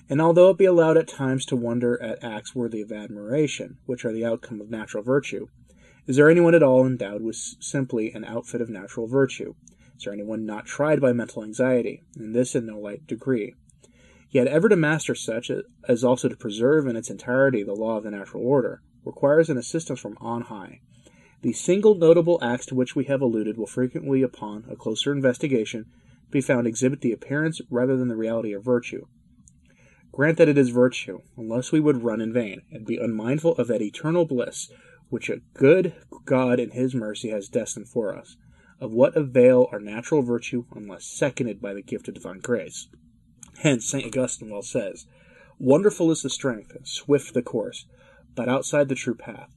And 0.08 0.20
although 0.20 0.50
it 0.50 0.58
be 0.58 0.64
allowed 0.64 0.96
at 0.96 1.08
times 1.08 1.44
to 1.46 1.56
wonder 1.56 2.00
at 2.00 2.22
acts 2.22 2.54
worthy 2.54 2.80
of 2.80 2.92
admiration, 2.92 3.78
which 3.86 4.04
are 4.04 4.12
the 4.12 4.24
outcome 4.24 4.60
of 4.60 4.70
natural 4.70 5.02
virtue, 5.02 5.48
is 6.06 6.16
there 6.16 6.30
anyone 6.30 6.54
at 6.54 6.62
all 6.62 6.86
endowed 6.86 7.22
with 7.22 7.36
simply 7.58 8.12
an 8.12 8.24
outfit 8.24 8.60
of 8.60 8.68
natural 8.68 9.08
virtue? 9.08 9.54
Is 9.96 10.04
there 10.04 10.12
anyone 10.12 10.46
not 10.46 10.66
tried 10.66 11.00
by 11.00 11.12
mental 11.12 11.42
anxiety, 11.42 12.02
and 12.14 12.34
this 12.34 12.54
in 12.54 12.66
no 12.66 12.78
light 12.78 13.06
degree? 13.06 13.54
Yet 14.30 14.46
ever 14.46 14.68
to 14.68 14.76
master 14.76 15.14
such, 15.14 15.50
as 15.88 16.04
also 16.04 16.28
to 16.28 16.36
preserve 16.36 16.86
in 16.86 16.94
its 16.94 17.10
entirety 17.10 17.64
the 17.64 17.74
law 17.74 17.96
of 17.96 18.04
the 18.04 18.10
natural 18.10 18.46
order, 18.46 18.82
requires 19.04 19.48
an 19.48 19.56
assistance 19.56 19.98
from 19.98 20.16
on 20.20 20.42
high. 20.42 20.80
The 21.46 21.52
single 21.52 21.94
notable 21.94 22.40
acts 22.42 22.66
to 22.66 22.74
which 22.74 22.96
we 22.96 23.04
have 23.04 23.20
alluded 23.20 23.56
will 23.56 23.68
frequently, 23.68 24.20
upon 24.20 24.64
a 24.68 24.74
closer 24.74 25.12
investigation, 25.12 25.86
be 26.28 26.40
found 26.40 26.66
exhibit 26.66 27.02
the 27.02 27.12
appearance 27.12 27.60
rather 27.70 27.96
than 27.96 28.08
the 28.08 28.16
reality 28.16 28.52
of 28.52 28.64
virtue. 28.64 29.06
Grant 30.10 30.38
that 30.38 30.48
it 30.48 30.58
is 30.58 30.70
virtue, 30.70 31.20
unless 31.36 31.70
we 31.70 31.78
would 31.78 32.02
run 32.02 32.20
in 32.20 32.32
vain, 32.32 32.62
and 32.72 32.84
be 32.84 32.96
unmindful 32.96 33.54
of 33.58 33.68
that 33.68 33.80
eternal 33.80 34.24
bliss 34.24 34.72
which 35.08 35.30
a 35.30 35.40
good 35.54 35.94
God 36.24 36.58
in 36.58 36.70
His 36.70 36.96
mercy 36.96 37.30
has 37.30 37.48
destined 37.48 37.88
for 37.88 38.12
us. 38.12 38.36
Of 38.80 38.90
what 38.90 39.16
avail 39.16 39.68
are 39.70 39.78
natural 39.78 40.22
virtue 40.22 40.64
unless 40.74 41.04
seconded 41.04 41.62
by 41.62 41.74
the 41.74 41.80
gift 41.80 42.08
of 42.08 42.14
divine 42.14 42.40
grace? 42.40 42.88
Hence, 43.58 43.88
St. 43.88 44.04
Augustine 44.04 44.50
well 44.50 44.62
says, 44.62 45.06
Wonderful 45.60 46.10
is 46.10 46.22
the 46.22 46.28
strength, 46.28 46.76
swift 46.82 47.34
the 47.34 47.40
course, 47.40 47.86
but 48.34 48.48
outside 48.48 48.88
the 48.88 48.96
true 48.96 49.14
path. 49.14 49.52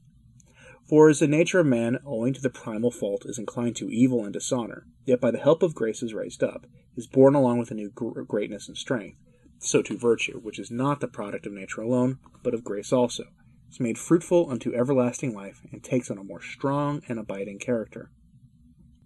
For 0.90 1.08
as 1.08 1.20
the 1.20 1.28
nature 1.28 1.60
of 1.60 1.66
man, 1.68 2.00
owing 2.04 2.34
to 2.34 2.40
the 2.40 2.50
primal 2.50 2.90
fault, 2.90 3.24
is 3.24 3.38
inclined 3.38 3.76
to 3.76 3.88
evil 3.90 4.24
and 4.24 4.32
dishonor, 4.32 4.88
yet 5.04 5.20
by 5.20 5.30
the 5.30 5.38
help 5.38 5.62
of 5.62 5.72
grace 5.72 6.02
is 6.02 6.12
raised 6.12 6.42
up, 6.42 6.66
is 6.96 7.06
born 7.06 7.36
along 7.36 7.60
with 7.60 7.70
a 7.70 7.74
new 7.74 7.90
greatness 7.90 8.66
and 8.66 8.76
strength, 8.76 9.16
so 9.60 9.82
too 9.82 9.96
virtue, 9.96 10.40
which 10.40 10.58
is 10.58 10.68
not 10.68 10.98
the 10.98 11.06
product 11.06 11.46
of 11.46 11.52
nature 11.52 11.80
alone, 11.80 12.18
but 12.42 12.54
of 12.54 12.64
grace 12.64 12.92
also. 12.92 13.22
is 13.70 13.78
made 13.78 13.98
fruitful 13.98 14.50
unto 14.50 14.74
everlasting 14.74 15.32
life, 15.32 15.60
and 15.70 15.84
takes 15.84 16.10
on 16.10 16.18
a 16.18 16.24
more 16.24 16.42
strong 16.42 17.02
and 17.08 17.20
abiding 17.20 17.60
character. 17.60 18.10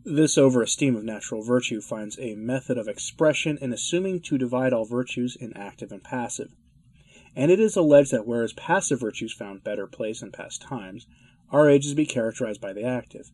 This 0.07 0.38
over-esteem 0.38 0.97
of 0.97 1.05
natural 1.05 1.43
virtue 1.43 1.83
finds 1.83 2.19
a 2.19 2.35
method 2.35 2.79
of 2.79 2.88
expression 2.88 3.59
in 3.61 3.75
assuming 3.75 4.23
to 4.23 4.38
divide 4.38 4.73
all 4.73 4.87
virtues 4.87 5.37
in 5.38 5.55
active 5.55 5.93
and 5.93 6.03
passive. 6.03 6.49
And 7.37 7.50
it 7.50 7.61
is 7.61 7.76
alleged 7.76 8.12
that 8.12 8.26
whereas 8.26 8.55
passive 8.55 9.00
virtues 9.00 9.35
found 9.35 9.64
better 9.64 9.87
place 9.87 10.23
in 10.23 10.33
past 10.33 10.62
times, 10.62 11.07
our 11.54 11.70
ages 11.70 11.94
be 11.94 12.04
characterized 12.04 12.61
by 12.61 12.73
the 12.73 12.82
active. 12.82 13.30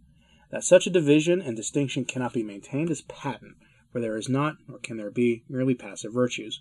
That 0.50 0.62
such 0.62 0.86
a 0.86 0.90
division 0.90 1.40
and 1.40 1.56
distinction 1.56 2.04
cannot 2.04 2.34
be 2.34 2.42
maintained 2.42 2.90
is 2.90 3.00
patent, 3.00 3.56
for 3.90 3.98
there 3.98 4.18
is 4.18 4.28
not, 4.28 4.56
nor 4.68 4.78
can 4.78 4.98
there 4.98 5.10
be, 5.10 5.42
merely 5.48 5.74
passive 5.74 6.12
virtues. 6.12 6.60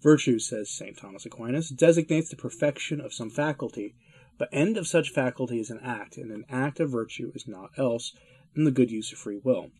Virtue, 0.00 0.38
says 0.38 0.70
St. 0.70 0.96
Thomas 0.96 1.26
Aquinas, 1.26 1.68
designates 1.68 2.30
the 2.30 2.36
perfection 2.36 3.02
of 3.02 3.12
some 3.12 3.28
faculty, 3.28 3.96
but 4.38 4.48
end 4.50 4.78
of 4.78 4.88
such 4.88 5.10
faculty 5.10 5.60
is 5.60 5.68
an 5.68 5.80
act, 5.82 6.16
and 6.16 6.32
an 6.32 6.46
act 6.48 6.80
of 6.80 6.90
virtue 6.90 7.32
is 7.34 7.46
naught 7.46 7.72
else 7.76 8.16
than 8.54 8.64
the 8.64 8.70
good 8.70 8.90
use 8.90 9.12
of 9.12 9.18
free 9.18 9.40
will. 9.44 9.70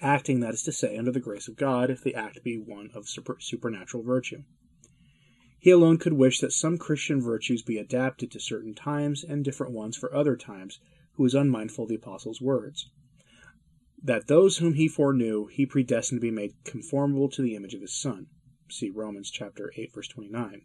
Acting, 0.00 0.40
that 0.40 0.54
is 0.54 0.64
to 0.64 0.72
say, 0.72 0.96
under 0.96 1.12
the 1.12 1.20
grace 1.20 1.46
of 1.46 1.56
God, 1.56 1.88
if 1.88 2.02
the 2.02 2.16
act 2.16 2.42
be 2.42 2.56
one 2.56 2.90
of 2.96 3.08
super- 3.08 3.38
supernatural 3.38 4.02
virtue. 4.02 4.42
He 5.62 5.70
alone 5.70 5.98
could 5.98 6.14
wish 6.14 6.40
that 6.40 6.52
some 6.52 6.76
Christian 6.76 7.22
virtues 7.22 7.62
be 7.62 7.78
adapted 7.78 8.32
to 8.32 8.40
certain 8.40 8.74
times 8.74 9.22
and 9.22 9.44
different 9.44 9.72
ones 9.72 9.96
for 9.96 10.12
other 10.12 10.36
times, 10.36 10.80
who 11.12 11.22
was 11.22 11.36
unmindful 11.36 11.84
of 11.84 11.88
the 11.88 11.94
apostles' 11.94 12.40
words. 12.40 12.90
That 14.02 14.26
those 14.26 14.58
whom 14.58 14.74
he 14.74 14.88
foreknew, 14.88 15.46
he 15.46 15.64
predestined 15.64 16.20
to 16.20 16.20
be 16.20 16.32
made 16.32 16.56
conformable 16.64 17.28
to 17.28 17.42
the 17.42 17.54
image 17.54 17.74
of 17.74 17.80
his 17.80 17.94
Son. 17.94 18.26
See 18.70 18.90
Romans 18.90 19.30
chapter 19.30 19.72
8, 19.76 19.94
verse 19.94 20.08
29. 20.08 20.62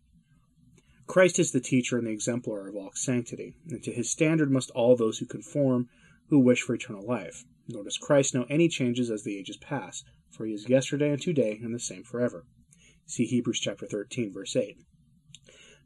Christ 1.05 1.37
is 1.37 1.51
the 1.51 1.59
teacher 1.59 1.99
and 1.99 2.07
the 2.07 2.11
exemplar 2.11 2.67
of 2.67 2.75
all 2.75 2.89
sanctity, 2.95 3.53
and 3.69 3.83
to 3.83 3.91
his 3.91 4.09
standard 4.09 4.49
must 4.49 4.71
all 4.71 4.95
those 4.95 5.19
who 5.19 5.27
conform 5.27 5.89
who 6.29 6.39
wish 6.39 6.63
for 6.63 6.73
eternal 6.73 7.05
life. 7.05 7.45
Nor 7.67 7.83
does 7.83 7.99
Christ 7.99 8.33
know 8.33 8.47
any 8.49 8.67
changes 8.67 9.11
as 9.11 9.23
the 9.23 9.37
ages 9.37 9.57
pass, 9.57 10.03
for 10.31 10.47
he 10.47 10.53
is 10.53 10.67
yesterday 10.67 11.11
and 11.11 11.21
today 11.21 11.59
and 11.61 11.71
the 11.71 11.79
same 11.79 12.01
forever. 12.01 12.47
See 13.09 13.23
Hebrews 13.23 13.61
chapter 13.61 13.87
13, 13.87 14.33
verse 14.33 14.53
8. 14.53 14.77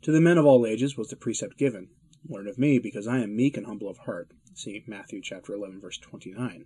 To 0.01 0.11
the 0.11 0.19
men 0.19 0.39
of 0.39 0.45
all 0.47 0.65
ages 0.65 0.97
was 0.97 1.09
the 1.09 1.15
precept 1.15 1.55
given, 1.55 1.89
Learn 2.27 2.47
of 2.47 2.57
me, 2.57 2.79
because 2.79 3.05
I 3.05 3.19
am 3.19 3.35
meek 3.35 3.57
and 3.57 3.67
humble 3.67 3.87
of 3.87 3.99
heart. 3.99 4.31
See 4.55 4.83
Matthew 4.87 5.21
chapter 5.21 5.53
11, 5.53 5.79
verse 5.79 5.99
29. 5.99 6.65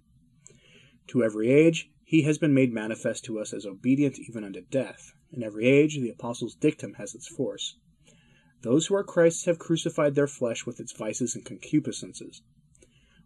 To 1.07 1.23
every 1.25 1.49
age 1.51 1.91
he 2.05 2.21
has 2.21 2.37
been 2.37 2.53
made 2.53 2.71
manifest 2.71 3.25
to 3.25 3.37
us 3.37 3.51
as 3.51 3.65
obedient 3.65 4.17
even 4.17 4.45
unto 4.45 4.61
death. 4.61 5.11
In 5.29 5.43
every 5.43 5.65
age 5.65 5.97
the 5.99 6.09
apostles' 6.09 6.55
dictum 6.55 6.93
has 6.93 7.13
its 7.13 7.27
force. 7.27 7.77
Those 8.61 8.87
who 8.87 8.95
are 8.95 9.03
Christ's 9.03 9.43
have 9.45 9.59
crucified 9.59 10.15
their 10.15 10.25
flesh 10.25 10.65
with 10.65 10.79
its 10.79 10.93
vices 10.93 11.35
and 11.35 11.43
concupiscences. 11.43 12.43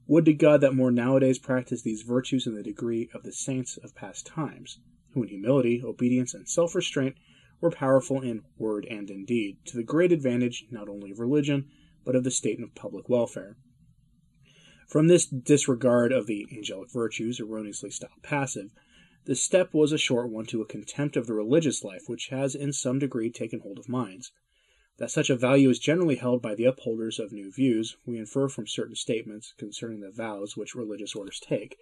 Would 0.07 0.25
to 0.25 0.33
God 0.33 0.61
that 0.61 0.73
more 0.73 0.91
nowadays 0.91 1.37
practice 1.37 1.83
these 1.83 2.01
virtues 2.01 2.47
in 2.47 2.55
the 2.55 2.63
degree 2.63 3.07
of 3.13 3.21
the 3.21 3.31
saints 3.31 3.77
of 3.77 3.93
past 3.93 4.25
times, 4.25 4.79
who 5.13 5.23
in 5.23 5.29
humility, 5.29 5.81
obedience, 5.83 6.33
and 6.33 6.47
self 6.47 6.75
restraint 6.75 7.15
were 7.61 7.71
powerful 7.71 8.21
in 8.21 8.43
word 8.57 8.85
and 8.89 9.09
in 9.09 9.25
deed, 9.25 9.57
to 9.65 9.75
the 9.75 9.83
great 9.83 10.11
advantage 10.11 10.65
not 10.71 10.87
only 10.87 11.11
of 11.11 11.19
religion, 11.19 11.67
but 12.05 12.15
of 12.15 12.23
the 12.23 12.31
state 12.31 12.57
and 12.57 12.67
of 12.67 12.75
public 12.75 13.09
welfare. 13.09 13.57
From 14.87 15.07
this 15.07 15.25
disregard 15.25 16.11
of 16.11 16.25
the 16.25 16.47
angelic 16.51 16.91
virtues, 16.91 17.39
erroneously 17.39 17.91
styled 17.91 18.23
passive, 18.23 18.71
the 19.25 19.35
step 19.35 19.73
was 19.73 19.91
a 19.91 19.97
short 19.97 20.29
one 20.29 20.45
to 20.47 20.61
a 20.61 20.65
contempt 20.65 21.17
of 21.17 21.27
the 21.27 21.33
religious 21.33 21.83
life 21.83 22.03
which 22.07 22.29
has 22.29 22.55
in 22.55 22.73
some 22.73 22.97
degree 22.97 23.29
taken 23.29 23.59
hold 23.59 23.77
of 23.77 23.89
minds. 23.89 24.31
That 24.97 25.11
such 25.11 25.29
a 25.29 25.35
value 25.35 25.69
is 25.69 25.79
generally 25.79 26.15
held 26.15 26.41
by 26.41 26.55
the 26.55 26.65
upholders 26.65 27.19
of 27.19 27.31
new 27.31 27.51
views, 27.51 27.97
we 28.05 28.17
infer 28.17 28.49
from 28.49 28.65
certain 28.67 28.95
statements 28.95 29.53
concerning 29.57 29.99
the 29.99 30.11
vows 30.11 30.57
which 30.57 30.73
religious 30.73 31.15
orders 31.15 31.39
take. 31.39 31.77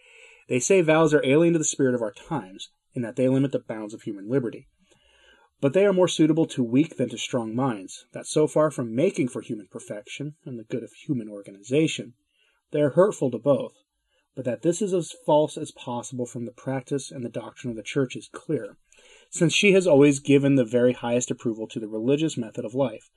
They 0.49 0.59
say 0.59 0.81
vows 0.81 1.13
are 1.13 1.25
alien 1.25 1.53
to 1.53 1.59
the 1.59 1.65
spirit 1.65 1.95
of 1.95 2.01
our 2.01 2.11
times, 2.11 2.69
in 2.97 3.03
that 3.03 3.15
they 3.15 3.29
limit 3.29 3.51
the 3.51 3.59
bounds 3.59 3.93
of 3.93 4.01
human 4.01 4.27
liberty. 4.27 4.67
But 5.61 5.73
they 5.73 5.85
are 5.85 5.93
more 5.93 6.07
suitable 6.07 6.47
to 6.47 6.63
weak 6.63 6.97
than 6.97 7.09
to 7.09 7.17
strong 7.19 7.55
minds, 7.55 8.07
that 8.11 8.25
so 8.25 8.47
far 8.47 8.71
from 8.71 8.95
making 8.95 9.27
for 9.27 9.41
human 9.41 9.67
perfection 9.67 10.33
and 10.45 10.57
the 10.57 10.63
good 10.63 10.81
of 10.81 10.91
human 10.93 11.29
organization, 11.29 12.15
they 12.71 12.81
are 12.81 12.89
hurtful 12.89 13.29
to 13.29 13.37
both, 13.37 13.75
but 14.35 14.45
that 14.45 14.63
this 14.63 14.81
is 14.81 14.95
as 14.95 15.13
false 15.27 15.57
as 15.57 15.71
possible 15.71 16.25
from 16.25 16.45
the 16.45 16.51
practice 16.51 17.11
and 17.11 17.23
the 17.23 17.29
doctrine 17.29 17.69
of 17.69 17.77
the 17.77 17.83
Church 17.83 18.15
is 18.15 18.29
clear, 18.33 18.77
since 19.29 19.53
she 19.53 19.73
has 19.73 19.85
always 19.85 20.19
given 20.19 20.55
the 20.55 20.65
very 20.65 20.93
highest 20.93 21.29
approval 21.29 21.67
to 21.67 21.79
the 21.79 21.87
religious 21.87 22.35
method 22.35 22.65
of 22.65 22.73
life, 22.73 23.11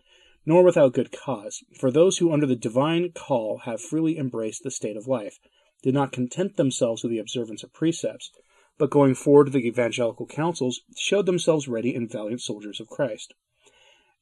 nor 0.44 0.62
without 0.62 0.92
good 0.92 1.10
cause, 1.10 1.64
for 1.78 1.90
those 1.90 2.18
who 2.18 2.34
under 2.34 2.46
the 2.46 2.54
divine 2.54 3.12
call 3.12 3.60
have 3.64 3.80
freely 3.80 4.18
embraced 4.18 4.62
the 4.62 4.70
state 4.70 4.98
of 4.98 5.06
life 5.06 5.38
did 5.82 5.94
not 5.94 6.12
content 6.12 6.58
themselves 6.58 7.02
with 7.02 7.10
the 7.10 7.18
observance 7.18 7.62
of 7.62 7.72
precepts, 7.72 8.30
but 8.80 8.88
going 8.88 9.14
forward 9.14 9.44
to 9.44 9.50
the 9.50 9.66
evangelical 9.66 10.24
counsels, 10.24 10.80
showed 10.96 11.26
themselves 11.26 11.68
ready 11.68 11.94
and 11.94 12.10
valiant 12.10 12.40
soldiers 12.40 12.80
of 12.80 12.88
Christ. 12.88 13.34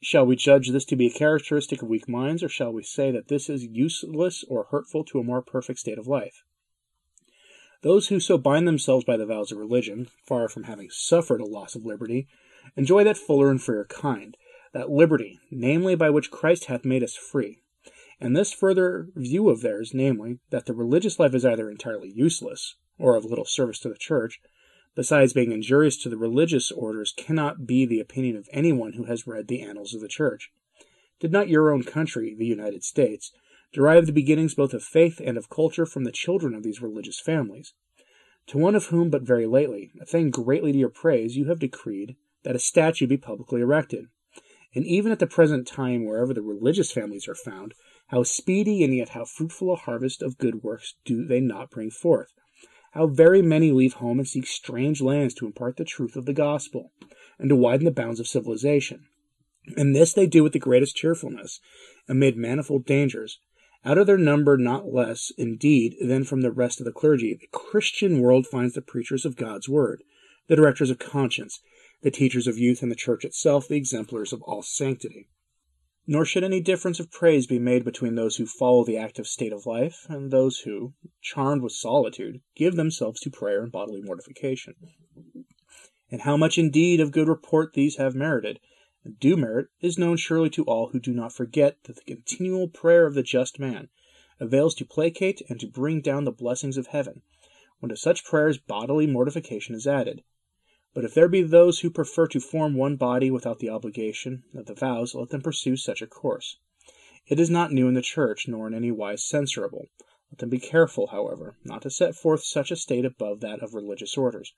Shall 0.02 0.26
we 0.26 0.34
judge 0.34 0.70
this 0.70 0.84
to 0.86 0.96
be 0.96 1.06
a 1.06 1.16
characteristic 1.16 1.80
of 1.80 1.88
weak 1.88 2.08
minds, 2.08 2.42
or 2.42 2.48
shall 2.48 2.72
we 2.72 2.82
say 2.82 3.12
that 3.12 3.28
this 3.28 3.48
is 3.48 3.62
useless 3.62 4.44
or 4.48 4.64
hurtful 4.64 5.04
to 5.04 5.20
a 5.20 5.24
more 5.24 5.42
perfect 5.42 5.78
state 5.78 5.96
of 5.96 6.08
life? 6.08 6.42
Those 7.82 8.08
who 8.08 8.18
so 8.18 8.36
bind 8.36 8.66
themselves 8.66 9.04
by 9.04 9.16
the 9.16 9.26
vows 9.26 9.52
of 9.52 9.58
religion, 9.58 10.08
far 10.26 10.48
from 10.48 10.64
having 10.64 10.90
suffered 10.90 11.40
a 11.40 11.46
loss 11.46 11.76
of 11.76 11.86
liberty, 11.86 12.26
enjoy 12.76 13.04
that 13.04 13.16
fuller 13.16 13.50
and 13.52 13.62
freer 13.62 13.84
kind, 13.84 14.36
that 14.74 14.90
liberty, 14.90 15.38
namely, 15.52 15.94
by 15.94 16.10
which 16.10 16.32
Christ 16.32 16.64
hath 16.64 16.84
made 16.84 17.04
us 17.04 17.14
free. 17.14 17.60
And 18.20 18.36
this 18.36 18.52
further 18.52 19.06
view 19.14 19.50
of 19.50 19.60
theirs, 19.60 19.92
namely, 19.94 20.40
that 20.50 20.66
the 20.66 20.74
religious 20.74 21.20
life 21.20 21.34
is 21.34 21.44
either 21.44 21.70
entirely 21.70 22.10
useless, 22.12 22.74
or 22.98 23.16
of 23.16 23.24
little 23.24 23.44
service 23.44 23.78
to 23.80 23.88
the 23.88 23.98
Church, 23.98 24.40
besides 24.94 25.32
being 25.32 25.52
injurious 25.52 25.96
to 26.02 26.08
the 26.08 26.16
religious 26.16 26.70
orders, 26.70 27.14
cannot 27.16 27.66
be 27.66 27.86
the 27.86 28.00
opinion 28.00 28.36
of 28.36 28.48
anyone 28.52 28.94
who 28.94 29.04
has 29.04 29.26
read 29.26 29.48
the 29.48 29.62
annals 29.62 29.94
of 29.94 30.00
the 30.00 30.08
Church. 30.08 30.50
Did 31.20 31.32
not 31.32 31.48
your 31.48 31.72
own 31.72 31.82
country, 31.82 32.34
the 32.34 32.46
United 32.46 32.84
States, 32.84 33.32
derive 33.72 34.06
the 34.06 34.12
beginnings 34.12 34.54
both 34.54 34.72
of 34.72 34.82
faith 34.82 35.20
and 35.24 35.36
of 35.36 35.50
culture 35.50 35.86
from 35.86 36.04
the 36.04 36.12
children 36.12 36.54
of 36.54 36.62
these 36.62 36.82
religious 36.82 37.20
families? 37.20 37.74
To 38.48 38.58
one 38.58 38.74
of 38.74 38.86
whom, 38.86 39.10
but 39.10 39.22
very 39.22 39.46
lately, 39.46 39.90
a 40.00 40.06
thing 40.06 40.30
greatly 40.30 40.72
to 40.72 40.78
your 40.78 40.88
praise, 40.88 41.36
you 41.36 41.46
have 41.46 41.58
decreed 41.58 42.16
that 42.44 42.56
a 42.56 42.60
statue 42.60 43.06
be 43.06 43.16
publicly 43.16 43.60
erected. 43.60 44.06
And 44.74 44.86
even 44.86 45.12
at 45.12 45.18
the 45.18 45.26
present 45.26 45.66
time, 45.66 46.04
wherever 46.04 46.32
the 46.32 46.42
religious 46.42 46.90
families 46.90 47.28
are 47.28 47.34
found, 47.34 47.74
how 48.08 48.22
speedy 48.22 48.82
and 48.82 48.94
yet 48.94 49.10
how 49.10 49.24
fruitful 49.24 49.72
a 49.72 49.76
harvest 49.76 50.22
of 50.22 50.38
good 50.38 50.62
works 50.62 50.94
do 51.04 51.24
they 51.26 51.40
not 51.40 51.70
bring 51.70 51.90
forth? 51.90 52.32
How 52.92 53.06
very 53.06 53.42
many 53.42 53.70
leave 53.70 53.94
home 53.94 54.18
and 54.18 54.26
seek 54.26 54.46
strange 54.46 55.00
lands 55.00 55.34
to 55.34 55.46
impart 55.46 55.76
the 55.76 55.84
truth 55.84 56.16
of 56.16 56.26
the 56.26 56.32
gospel, 56.32 56.92
and 57.38 57.48
to 57.48 57.56
widen 57.56 57.84
the 57.84 57.90
bounds 57.90 58.18
of 58.18 58.26
civilization. 58.26 59.06
And 59.76 59.94
this 59.94 60.12
they 60.12 60.26
do 60.26 60.42
with 60.42 60.52
the 60.52 60.58
greatest 60.58 60.96
cheerfulness, 60.96 61.60
amid 62.08 62.36
manifold 62.36 62.86
dangers. 62.86 63.40
Out 63.84 63.98
of 63.98 64.06
their 64.06 64.18
number 64.18 64.56
not 64.56 64.92
less, 64.92 65.30
indeed, 65.36 65.96
than 66.00 66.24
from 66.24 66.40
the 66.40 66.50
rest 66.50 66.80
of 66.80 66.86
the 66.86 66.92
clergy, 66.92 67.34
the 67.34 67.46
Christian 67.48 68.20
world 68.20 68.46
finds 68.46 68.74
the 68.74 68.82
preachers 68.82 69.24
of 69.24 69.36
God's 69.36 69.68
word, 69.68 70.02
the 70.48 70.56
directors 70.56 70.90
of 70.90 70.98
conscience, 70.98 71.60
the 72.02 72.10
teachers 72.10 72.46
of 72.46 72.58
youth, 72.58 72.82
and 72.82 72.90
the 72.90 72.96
church 72.96 73.24
itself 73.24 73.68
the 73.68 73.76
exemplars 73.76 74.32
of 74.32 74.42
all 74.42 74.62
sanctity. 74.62 75.28
Nor 76.10 76.24
should 76.24 76.42
any 76.42 76.60
difference 76.60 76.98
of 76.98 77.10
praise 77.10 77.46
be 77.46 77.58
made 77.58 77.84
between 77.84 78.14
those 78.14 78.36
who 78.36 78.46
follow 78.46 78.82
the 78.82 78.96
active 78.96 79.26
state 79.26 79.52
of 79.52 79.66
life 79.66 80.06
and 80.08 80.30
those 80.30 80.60
who, 80.60 80.94
charmed 81.20 81.60
with 81.60 81.72
solitude, 81.72 82.40
give 82.56 82.76
themselves 82.76 83.20
to 83.20 83.30
prayer 83.30 83.62
and 83.62 83.70
bodily 83.70 84.00
mortification. 84.00 84.74
And 86.10 86.22
how 86.22 86.38
much 86.38 86.56
indeed 86.56 86.98
of 86.98 87.12
good 87.12 87.28
report 87.28 87.74
these 87.74 87.98
have 87.98 88.14
merited, 88.14 88.58
and 89.04 89.20
do 89.20 89.36
merit, 89.36 89.66
is 89.82 89.98
known 89.98 90.16
surely 90.16 90.48
to 90.48 90.64
all 90.64 90.88
who 90.88 90.98
do 90.98 91.12
not 91.12 91.34
forget 91.34 91.76
that 91.84 91.96
the 91.96 92.14
continual 92.14 92.68
prayer 92.68 93.06
of 93.06 93.12
the 93.12 93.22
just 93.22 93.58
man 93.58 93.90
avails 94.40 94.74
to 94.76 94.86
placate 94.86 95.42
and 95.50 95.60
to 95.60 95.66
bring 95.66 96.00
down 96.00 96.24
the 96.24 96.32
blessings 96.32 96.78
of 96.78 96.86
heaven, 96.86 97.20
when 97.80 97.90
to 97.90 97.96
such 97.98 98.24
prayers 98.24 98.56
bodily 98.56 99.06
mortification 99.06 99.74
is 99.74 99.86
added, 99.86 100.22
but 100.98 101.04
if 101.04 101.14
there 101.14 101.28
be 101.28 101.42
those 101.42 101.78
who 101.78 101.90
prefer 101.90 102.26
to 102.26 102.40
form 102.40 102.74
one 102.74 102.96
body 102.96 103.30
without 103.30 103.60
the 103.60 103.70
obligation 103.70 104.42
of 104.52 104.66
the 104.66 104.74
vows, 104.74 105.14
let 105.14 105.28
them 105.28 105.40
pursue 105.40 105.76
such 105.76 106.02
a 106.02 106.08
course. 106.08 106.56
It 107.28 107.38
is 107.38 107.48
not 107.48 107.70
new 107.70 107.86
in 107.86 107.94
the 107.94 108.02
Church, 108.02 108.48
nor 108.48 108.66
in 108.66 108.74
any 108.74 108.90
wise 108.90 109.22
censurable. 109.22 109.86
Let 110.32 110.38
them 110.38 110.48
be 110.48 110.58
careful, 110.58 111.06
however, 111.06 111.56
not 111.64 111.82
to 111.82 111.90
set 111.90 112.16
forth 112.16 112.42
such 112.42 112.72
a 112.72 112.76
state 112.76 113.04
above 113.04 113.38
that 113.42 113.62
of 113.62 113.74
religious 113.74 114.18
orders, 114.18 114.54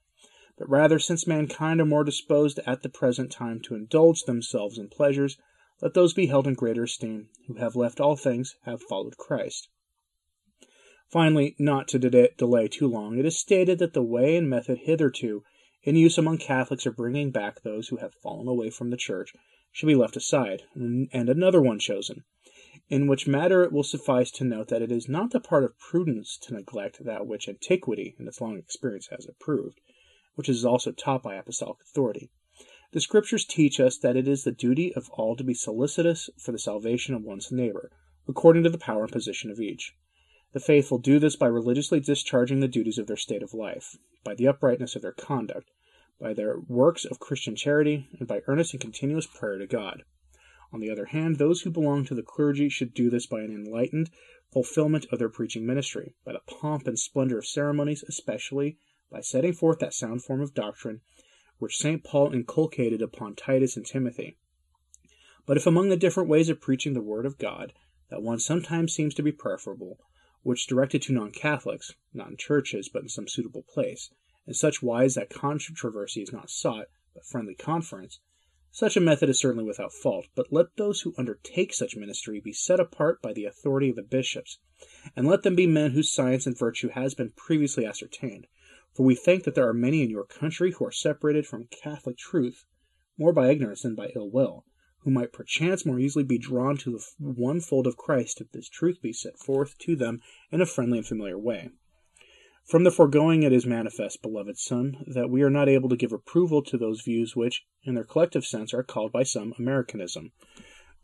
but 0.56 0.66
rather, 0.66 0.98
since 0.98 1.26
mankind 1.26 1.78
are 1.78 1.84
more 1.84 2.04
disposed 2.04 2.58
at 2.66 2.82
the 2.82 2.88
present 2.88 3.30
time 3.30 3.60
to 3.64 3.74
indulge 3.74 4.22
themselves 4.22 4.78
in 4.78 4.88
pleasures, 4.88 5.36
let 5.82 5.92
those 5.92 6.14
be 6.14 6.28
held 6.28 6.46
in 6.46 6.54
greater 6.54 6.84
esteem 6.84 7.28
who 7.48 7.56
have 7.56 7.76
left 7.76 8.00
all 8.00 8.16
things, 8.16 8.56
have 8.62 8.80
followed 8.80 9.18
Christ. 9.18 9.68
Finally, 11.06 11.54
not 11.58 11.86
to 11.88 11.98
de- 11.98 12.30
delay 12.38 12.66
too 12.66 12.88
long, 12.88 13.18
it 13.18 13.26
is 13.26 13.38
stated 13.38 13.78
that 13.78 13.92
the 13.92 14.02
way 14.02 14.36
and 14.36 14.48
method 14.48 14.78
hitherto 14.84 15.42
in 15.82 15.96
use 15.96 16.18
among 16.18 16.38
Catholics 16.38 16.84
of 16.86 16.96
bringing 16.96 17.30
back 17.30 17.62
those 17.62 17.88
who 17.88 17.96
have 17.96 18.14
fallen 18.14 18.46
away 18.46 18.70
from 18.70 18.90
the 18.90 18.96
Church 18.96 19.32
should 19.72 19.86
be 19.86 19.94
left 19.94 20.16
aside, 20.16 20.62
and 20.74 21.08
another 21.12 21.62
one 21.62 21.78
chosen. 21.78 22.24
in 22.88 23.06
which 23.06 23.26
matter 23.26 23.62
it 23.62 23.72
will 23.72 23.84
suffice 23.84 24.30
to 24.32 24.44
note 24.44 24.68
that 24.68 24.82
it 24.82 24.90
is 24.92 25.08
not 25.08 25.30
the 25.30 25.40
part 25.40 25.64
of 25.64 25.78
prudence 25.78 26.36
to 26.36 26.54
neglect 26.54 27.04
that 27.04 27.26
which 27.26 27.48
antiquity 27.48 28.14
and 28.18 28.26
its 28.26 28.40
long 28.40 28.58
experience 28.58 29.08
has 29.08 29.26
approved, 29.26 29.80
which 30.34 30.48
is 30.48 30.64
also 30.64 30.90
taught 30.90 31.22
by 31.22 31.36
apostolic 31.36 31.78
authority. 31.80 32.30
The 32.92 33.00
Scriptures 33.00 33.44
teach 33.44 33.78
us 33.78 33.96
that 33.98 34.16
it 34.16 34.26
is 34.26 34.42
the 34.42 34.50
duty 34.52 34.92
of 34.94 35.08
all 35.10 35.36
to 35.36 35.44
be 35.44 35.54
solicitous 35.54 36.28
for 36.36 36.50
the 36.50 36.58
salvation 36.58 37.14
of 37.14 37.22
one's 37.22 37.52
neighbor, 37.52 37.90
according 38.28 38.64
to 38.64 38.70
the 38.70 38.78
power 38.78 39.04
and 39.04 39.12
position 39.12 39.50
of 39.50 39.60
each. 39.60 39.94
The 40.52 40.60
faithful 40.60 40.98
do 40.98 41.20
this 41.20 41.36
by 41.36 41.46
religiously 41.46 42.00
discharging 42.00 42.58
the 42.58 42.66
duties 42.66 42.98
of 42.98 43.06
their 43.06 43.16
state 43.16 43.42
of 43.42 43.54
life, 43.54 43.96
by 44.24 44.34
the 44.34 44.48
uprightness 44.48 44.96
of 44.96 45.02
their 45.02 45.12
conduct, 45.12 45.70
by 46.18 46.34
their 46.34 46.58
works 46.58 47.04
of 47.04 47.20
Christian 47.20 47.54
charity, 47.54 48.08
and 48.18 48.26
by 48.26 48.42
earnest 48.48 48.74
and 48.74 48.80
continuous 48.80 49.26
prayer 49.26 49.58
to 49.58 49.66
God. 49.68 50.02
On 50.72 50.80
the 50.80 50.90
other 50.90 51.06
hand, 51.06 51.36
those 51.36 51.62
who 51.62 51.70
belong 51.70 52.04
to 52.04 52.16
the 52.16 52.22
clergy 52.22 52.68
should 52.68 52.94
do 52.94 53.10
this 53.10 53.26
by 53.26 53.42
an 53.42 53.52
enlightened 53.52 54.10
fulfillment 54.52 55.06
of 55.12 55.20
their 55.20 55.28
preaching 55.28 55.64
ministry, 55.64 56.14
by 56.24 56.32
the 56.32 56.40
pomp 56.40 56.88
and 56.88 56.98
splendor 56.98 57.38
of 57.38 57.46
ceremonies, 57.46 58.02
especially 58.08 58.76
by 59.08 59.20
setting 59.20 59.52
forth 59.52 59.78
that 59.78 59.94
sound 59.94 60.24
form 60.24 60.40
of 60.40 60.54
doctrine 60.54 61.00
which 61.60 61.76
St. 61.76 62.02
Paul 62.02 62.32
inculcated 62.32 63.02
upon 63.02 63.36
Titus 63.36 63.76
and 63.76 63.86
Timothy. 63.86 64.36
But 65.46 65.58
if 65.58 65.66
among 65.66 65.90
the 65.90 65.96
different 65.96 66.28
ways 66.28 66.48
of 66.48 66.60
preaching 66.60 66.94
the 66.94 67.02
Word 67.02 67.26
of 67.26 67.38
God, 67.38 67.72
that 68.08 68.22
one 68.22 68.40
sometimes 68.40 68.94
seems 68.94 69.14
to 69.14 69.22
be 69.22 69.30
preferable, 69.30 70.00
which 70.42 70.66
directed 70.66 71.02
to 71.02 71.12
non 71.12 71.30
Catholics, 71.30 71.94
not 72.12 72.30
in 72.30 72.36
churches, 72.36 72.88
but 72.88 73.02
in 73.02 73.08
some 73.08 73.28
suitable 73.28 73.62
place, 73.62 74.10
in 74.46 74.54
such 74.54 74.82
wise 74.82 75.14
that 75.14 75.30
controversy 75.30 76.22
is 76.22 76.32
not 76.32 76.50
sought, 76.50 76.86
but 77.14 77.26
friendly 77.26 77.54
conference, 77.54 78.20
such 78.72 78.96
a 78.96 79.00
method 79.00 79.28
is 79.28 79.40
certainly 79.40 79.64
without 79.64 79.92
fault, 79.92 80.28
but 80.36 80.52
let 80.52 80.76
those 80.76 81.00
who 81.00 81.14
undertake 81.18 81.74
such 81.74 81.96
ministry 81.96 82.40
be 82.40 82.52
set 82.52 82.78
apart 82.78 83.20
by 83.20 83.32
the 83.32 83.44
authority 83.44 83.90
of 83.90 83.96
the 83.96 84.02
bishops, 84.02 84.60
and 85.16 85.26
let 85.26 85.42
them 85.42 85.56
be 85.56 85.66
men 85.66 85.90
whose 85.90 86.12
science 86.12 86.46
and 86.46 86.56
virtue 86.56 86.88
has 86.88 87.14
been 87.14 87.32
previously 87.32 87.84
ascertained, 87.84 88.46
for 88.94 89.04
we 89.04 89.16
think 89.16 89.42
that 89.42 89.56
there 89.56 89.68
are 89.68 89.74
many 89.74 90.02
in 90.02 90.10
your 90.10 90.24
country 90.24 90.70
who 90.72 90.84
are 90.84 90.92
separated 90.92 91.46
from 91.46 91.66
Catholic 91.66 92.16
truth 92.16 92.64
more 93.18 93.32
by 93.32 93.50
ignorance 93.50 93.82
than 93.82 93.94
by 93.94 94.10
ill 94.14 94.30
will, 94.30 94.64
who 95.02 95.10
might 95.10 95.32
perchance 95.32 95.86
more 95.86 95.98
easily 95.98 96.24
be 96.24 96.38
drawn 96.38 96.76
to 96.76 96.92
the 96.92 97.04
one 97.18 97.60
fold 97.60 97.86
of 97.86 97.96
Christ 97.96 98.40
if 98.40 98.52
this 98.52 98.68
truth 98.68 99.00
be 99.00 99.12
set 99.12 99.38
forth 99.38 99.78
to 99.78 99.96
them 99.96 100.20
in 100.50 100.60
a 100.60 100.66
friendly 100.66 100.98
and 100.98 101.06
familiar 101.06 101.38
way. 101.38 101.70
From 102.66 102.84
the 102.84 102.90
foregoing 102.90 103.42
it 103.42 103.52
is 103.52 103.66
manifest, 103.66 104.22
beloved 104.22 104.58
son, 104.58 105.04
that 105.06 105.30
we 105.30 105.42
are 105.42 105.50
not 105.50 105.68
able 105.68 105.88
to 105.88 105.96
give 105.96 106.12
approval 106.12 106.62
to 106.62 106.78
those 106.78 107.00
views 107.00 107.34
which, 107.34 107.64
in 107.82 107.94
their 107.94 108.04
collective 108.04 108.44
sense, 108.44 108.72
are 108.72 108.82
called 108.82 109.10
by 109.10 109.22
some 109.22 109.54
Americanism. 109.58 110.32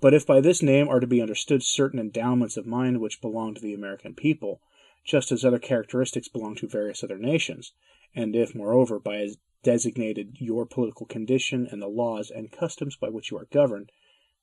But 0.01 0.15
if 0.15 0.27
by 0.27 0.41
this 0.41 0.63
name 0.63 0.89
are 0.89 1.01
to 1.01 1.07
be 1.07 1.23
understood 1.23 1.63
certain 1.63 1.99
endowments 1.99 2.57
of 2.57 2.67
mind 2.67 3.01
which 3.01 3.23
belong 3.23 3.55
to 3.55 3.61
the 3.61 3.75
American 3.75 4.15
people, 4.15 4.61
just 5.05 5.33
as 5.33 5.45
other 5.45 5.59
characteristics 5.59 6.29
belong 6.29 6.55
to 6.57 6.69
various 6.69 7.03
other 7.03 7.19
nations, 7.19 7.73
and 8.15 8.37
if, 8.37 8.55
moreover, 8.55 8.99
by 8.99 9.31
designated 9.67 10.37
your 10.39 10.65
political 10.65 11.07
condition 11.07 11.67
and 11.69 11.83
the 11.83 11.89
laws 11.89 12.31
and 12.31 12.53
customs 12.53 12.95
by 12.95 13.09
which 13.09 13.33
you 13.33 13.37
are 13.37 13.49
governed, 13.53 13.91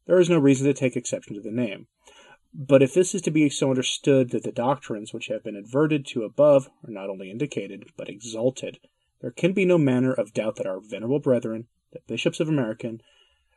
there 0.06 0.20
is 0.20 0.30
no 0.30 0.38
reason 0.38 0.68
to 0.68 0.74
take 0.74 0.98
exception 0.98 1.34
to 1.34 1.42
the 1.42 1.50
name. 1.50 1.88
But 2.54 2.84
if 2.84 2.94
this 2.94 3.16
is 3.16 3.22
to 3.22 3.32
be 3.32 3.50
so 3.50 3.70
understood 3.70 4.32
that 4.32 4.44
the 4.44 4.52
doctrines 4.52 5.14
which 5.14 5.28
have 5.28 5.42
been 5.42 5.56
adverted 5.56 6.06
to 6.08 6.26
above 6.26 6.70
are 6.86 6.92
not 6.92 7.10
only 7.10 7.32
indicated, 7.32 7.86
but 7.96 8.10
exalted, 8.10 8.80
there 9.22 9.32
can 9.32 9.54
be 9.54 9.64
no 9.64 9.78
manner 9.78 10.12
of 10.12 10.34
doubt 10.34 10.58
that 10.58 10.68
our 10.68 10.82
venerable 10.82 11.20
brethren, 11.20 11.68
the 11.94 12.02
bishops 12.06 12.42
of 12.42 12.50
America, 12.50 12.98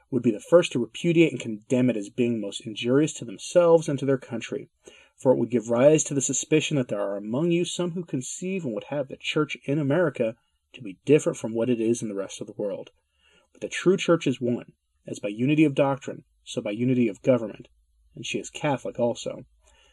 would 0.09 0.23
be 0.23 0.31
the 0.31 0.39
first 0.39 0.71
to 0.71 0.79
repudiate 0.79 1.33
and 1.33 1.41
condemn 1.41 1.91
it 1.91 1.97
as 1.97 2.11
being 2.11 2.41
most 2.41 2.65
injurious 2.65 3.13
to 3.15 3.25
themselves 3.25 3.89
and 3.89 3.99
to 3.99 4.07
their 4.07 4.19
country, 4.19 4.69
for 5.17 5.33
it 5.33 5.37
would 5.37 5.51
give 5.51 5.69
rise 5.69 6.05
to 6.05 6.15
the 6.15 6.23
suspicion 6.23 6.77
that 6.77 6.87
there 6.87 7.03
are 7.03 7.17
among 7.17 7.51
you 7.51 7.65
some 7.65 7.91
who 7.91 8.05
conceive 8.05 8.65
and 8.65 8.73
would 8.73 8.85
have 8.85 9.09
the 9.09 9.17
church 9.17 9.59
in 9.65 9.81
America 9.81 10.37
to 10.77 10.83
be 10.83 10.99
different 11.05 11.37
from 11.37 11.53
what 11.53 11.69
it 11.69 11.81
is 11.81 12.03
in 12.03 12.09
the 12.09 12.15
rest 12.15 12.41
of 12.41 12.47
the 12.47 12.55
world. 12.57 12.91
But 13.53 13.61
the 13.61 13.69
true 13.69 13.97
church 13.97 14.27
is 14.27 14.41
one, 14.41 14.73
as 15.07 15.19
by 15.19 15.29
unity 15.29 15.65
of 15.65 15.75
doctrine, 15.75 16.25
so 16.45 16.63
by 16.63 16.71
unity 16.71 17.09
of 17.09 17.23
government, 17.23 17.69
and 18.15 18.25
she 18.25 18.39
is 18.39 18.51
Catholic 18.51 18.99
also. 18.99 19.45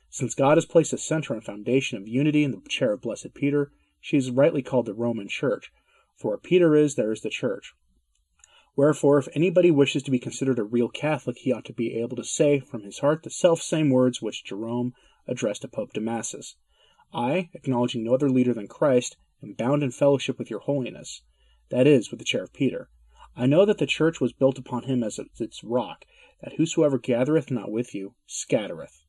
Since 0.10 0.36
God 0.36 0.58
has 0.58 0.66
placed 0.66 0.94
a 0.94 0.98
center 0.98 1.34
and 1.34 1.44
foundation 1.44 1.98
of 1.98 2.08
unity 2.08 2.44
in 2.44 2.52
the 2.52 2.62
chair 2.70 2.94
of 2.94 3.02
Blessed 3.02 3.34
Peter, 3.34 3.72
she 4.00 4.18
is 4.18 4.30
rightly 4.30 4.62
called 4.62 4.86
the 4.86 4.94
Roman 4.94 5.28
Church, 5.28 5.72
for 6.16 6.30
where 6.30 6.38
Peter 6.38 6.76
is, 6.76 6.96
there 6.96 7.12
is 7.12 7.22
the 7.22 7.30
church. 7.30 7.74
Wherefore, 8.76 9.18
if 9.20 9.28
anybody 9.34 9.72
wishes 9.72 10.04
to 10.04 10.12
be 10.12 10.20
considered 10.20 10.60
a 10.60 10.64
real 10.64 10.90
Catholic, 10.90 11.38
he 11.38 11.52
ought 11.52 11.66
to 11.66 11.74
be 11.74 11.96
able 11.96 12.16
to 12.18 12.24
say 12.24 12.60
from 12.60 12.84
his 12.84 13.00
heart 13.00 13.24
the 13.24 13.30
self 13.30 13.62
same 13.62 13.90
words 13.90 14.22
which 14.22 14.44
Jerome 14.44 14.94
addressed 15.28 15.62
to 15.62 15.68
Pope 15.68 15.94
Damasus. 15.94 16.56
I, 17.14 17.50
acknowledging 17.54 18.04
no 18.04 18.14
other 18.14 18.30
leader 18.30 18.54
than 18.54 18.68
Christ, 18.68 19.16
am 19.44 19.54
bound 19.54 19.84
in 19.84 19.92
fellowship 19.92 20.40
with 20.40 20.50
your 20.50 20.62
holiness, 20.62 21.22
that 21.70 21.86
is, 21.86 22.10
with 22.10 22.20
the 22.20 22.26
chair 22.26 22.44
of 22.44 22.54
Peter. 22.54 22.90
I 23.36 23.46
know 23.46 23.66
that 23.66 23.78
the 23.78 23.86
church 23.86 24.22
was 24.22 24.32
built 24.34 24.58
upon 24.58 24.84
him 24.84 25.04
as 25.04 25.20
its 25.40 25.64
rock, 25.64 26.06
that 26.42 26.54
whosoever 26.54 26.98
gathereth 26.98 27.52
not 27.52 27.72
with 27.72 27.94
you 27.94 28.16
scattereth. 28.26 29.04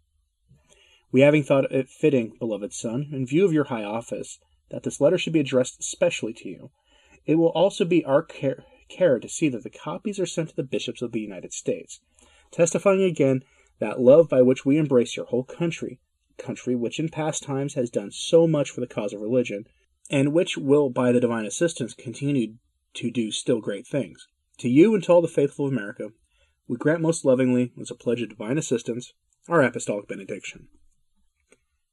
We 1.12 1.20
having 1.20 1.42
thought 1.42 1.70
it 1.70 1.88
fitting, 1.88 2.37
beloved 2.38 2.73
son, 2.73 3.11
in 3.12 3.27
view 3.27 3.44
of 3.44 3.53
your 3.53 3.64
high 3.64 3.85
office, 3.85 4.38
that 4.70 4.83
this 4.83 5.01
letter 5.01 5.18
should 5.18 5.33
be 5.33 5.40
addressed 5.40 5.83
specially 5.83 6.33
to 6.33 6.49
you, 6.49 6.70
it 7.27 7.37
will 7.37 7.51
also 7.51 7.85
be 7.85 8.05
our 8.05 8.23
care, 8.23 8.64
care 8.88 9.18
to 9.18 9.29
see 9.29 9.49
that 9.49 9.62
the 9.62 9.70
copies 9.70 10.18
are 10.18 10.27
sent 10.27 10.51
to 10.51 10.57
the 10.57 10.62
bishops 10.62 11.01
of 11.01 11.12
the 11.12 11.20
United 11.20 11.53
States, 11.53 12.01
testifying 12.51 13.03
again 13.03 13.42
that 13.79 14.01
love 14.01 14.29
by 14.29 14.42
which 14.42 14.64
we 14.64 14.77
embrace 14.77 15.16
your 15.16 15.27
whole 15.27 15.44
country, 15.44 16.01
country 16.37 16.75
which 16.75 16.99
in 16.99 17.09
past 17.09 17.42
times 17.42 17.75
has 17.75 17.90
done 17.90 18.11
so 18.11 18.47
much 18.47 18.70
for 18.70 18.81
the 18.81 18.87
cause 18.87 19.12
of 19.12 19.20
religion, 19.20 19.66
and 20.11 20.33
which 20.33 20.57
will 20.57 20.90
by 20.90 21.12
the 21.12 21.21
divine 21.21 21.47
assistance 21.47 21.95
continue 21.95 22.55
to 22.95 23.11
do 23.11 23.31
still 23.31 23.61
great 23.61 23.87
things. 23.87 24.27
To 24.59 24.69
you 24.69 24.95
and 24.95 25.03
to 25.05 25.12
all 25.12 25.23
the 25.23 25.29
faithful 25.29 25.67
of 25.67 25.73
America, 25.73 26.11
we 26.69 26.77
grant 26.77 27.01
most 27.01 27.25
lovingly, 27.25 27.73
as 27.81 27.90
a 27.90 27.95
pledge 27.95 28.23
of 28.23 28.29
divine 28.29 28.59
assistance, 28.59 29.12
our 29.49 29.62
apostolic 29.62 30.09
benediction. 30.09 30.69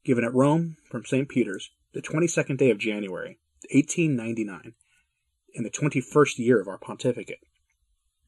Given 0.04 0.24
at 0.24 0.34
Rome 0.34 0.78
from 0.90 1.06
St. 1.06 1.28
Peter's, 1.28 1.72
the 1.94 2.02
22nd 2.02 2.58
day 2.58 2.70
of 2.70 2.78
January, 2.78 3.40
1899, 3.72 4.74
in 5.54 5.64
the 5.64 5.70
21st 5.70 6.38
year 6.38 6.62
of 6.62 6.68
our 6.68 6.78
pontificate, 6.78 7.40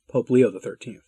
Pope 0.10 0.30
Leo 0.30 0.52
Thirteenth. 0.60 1.04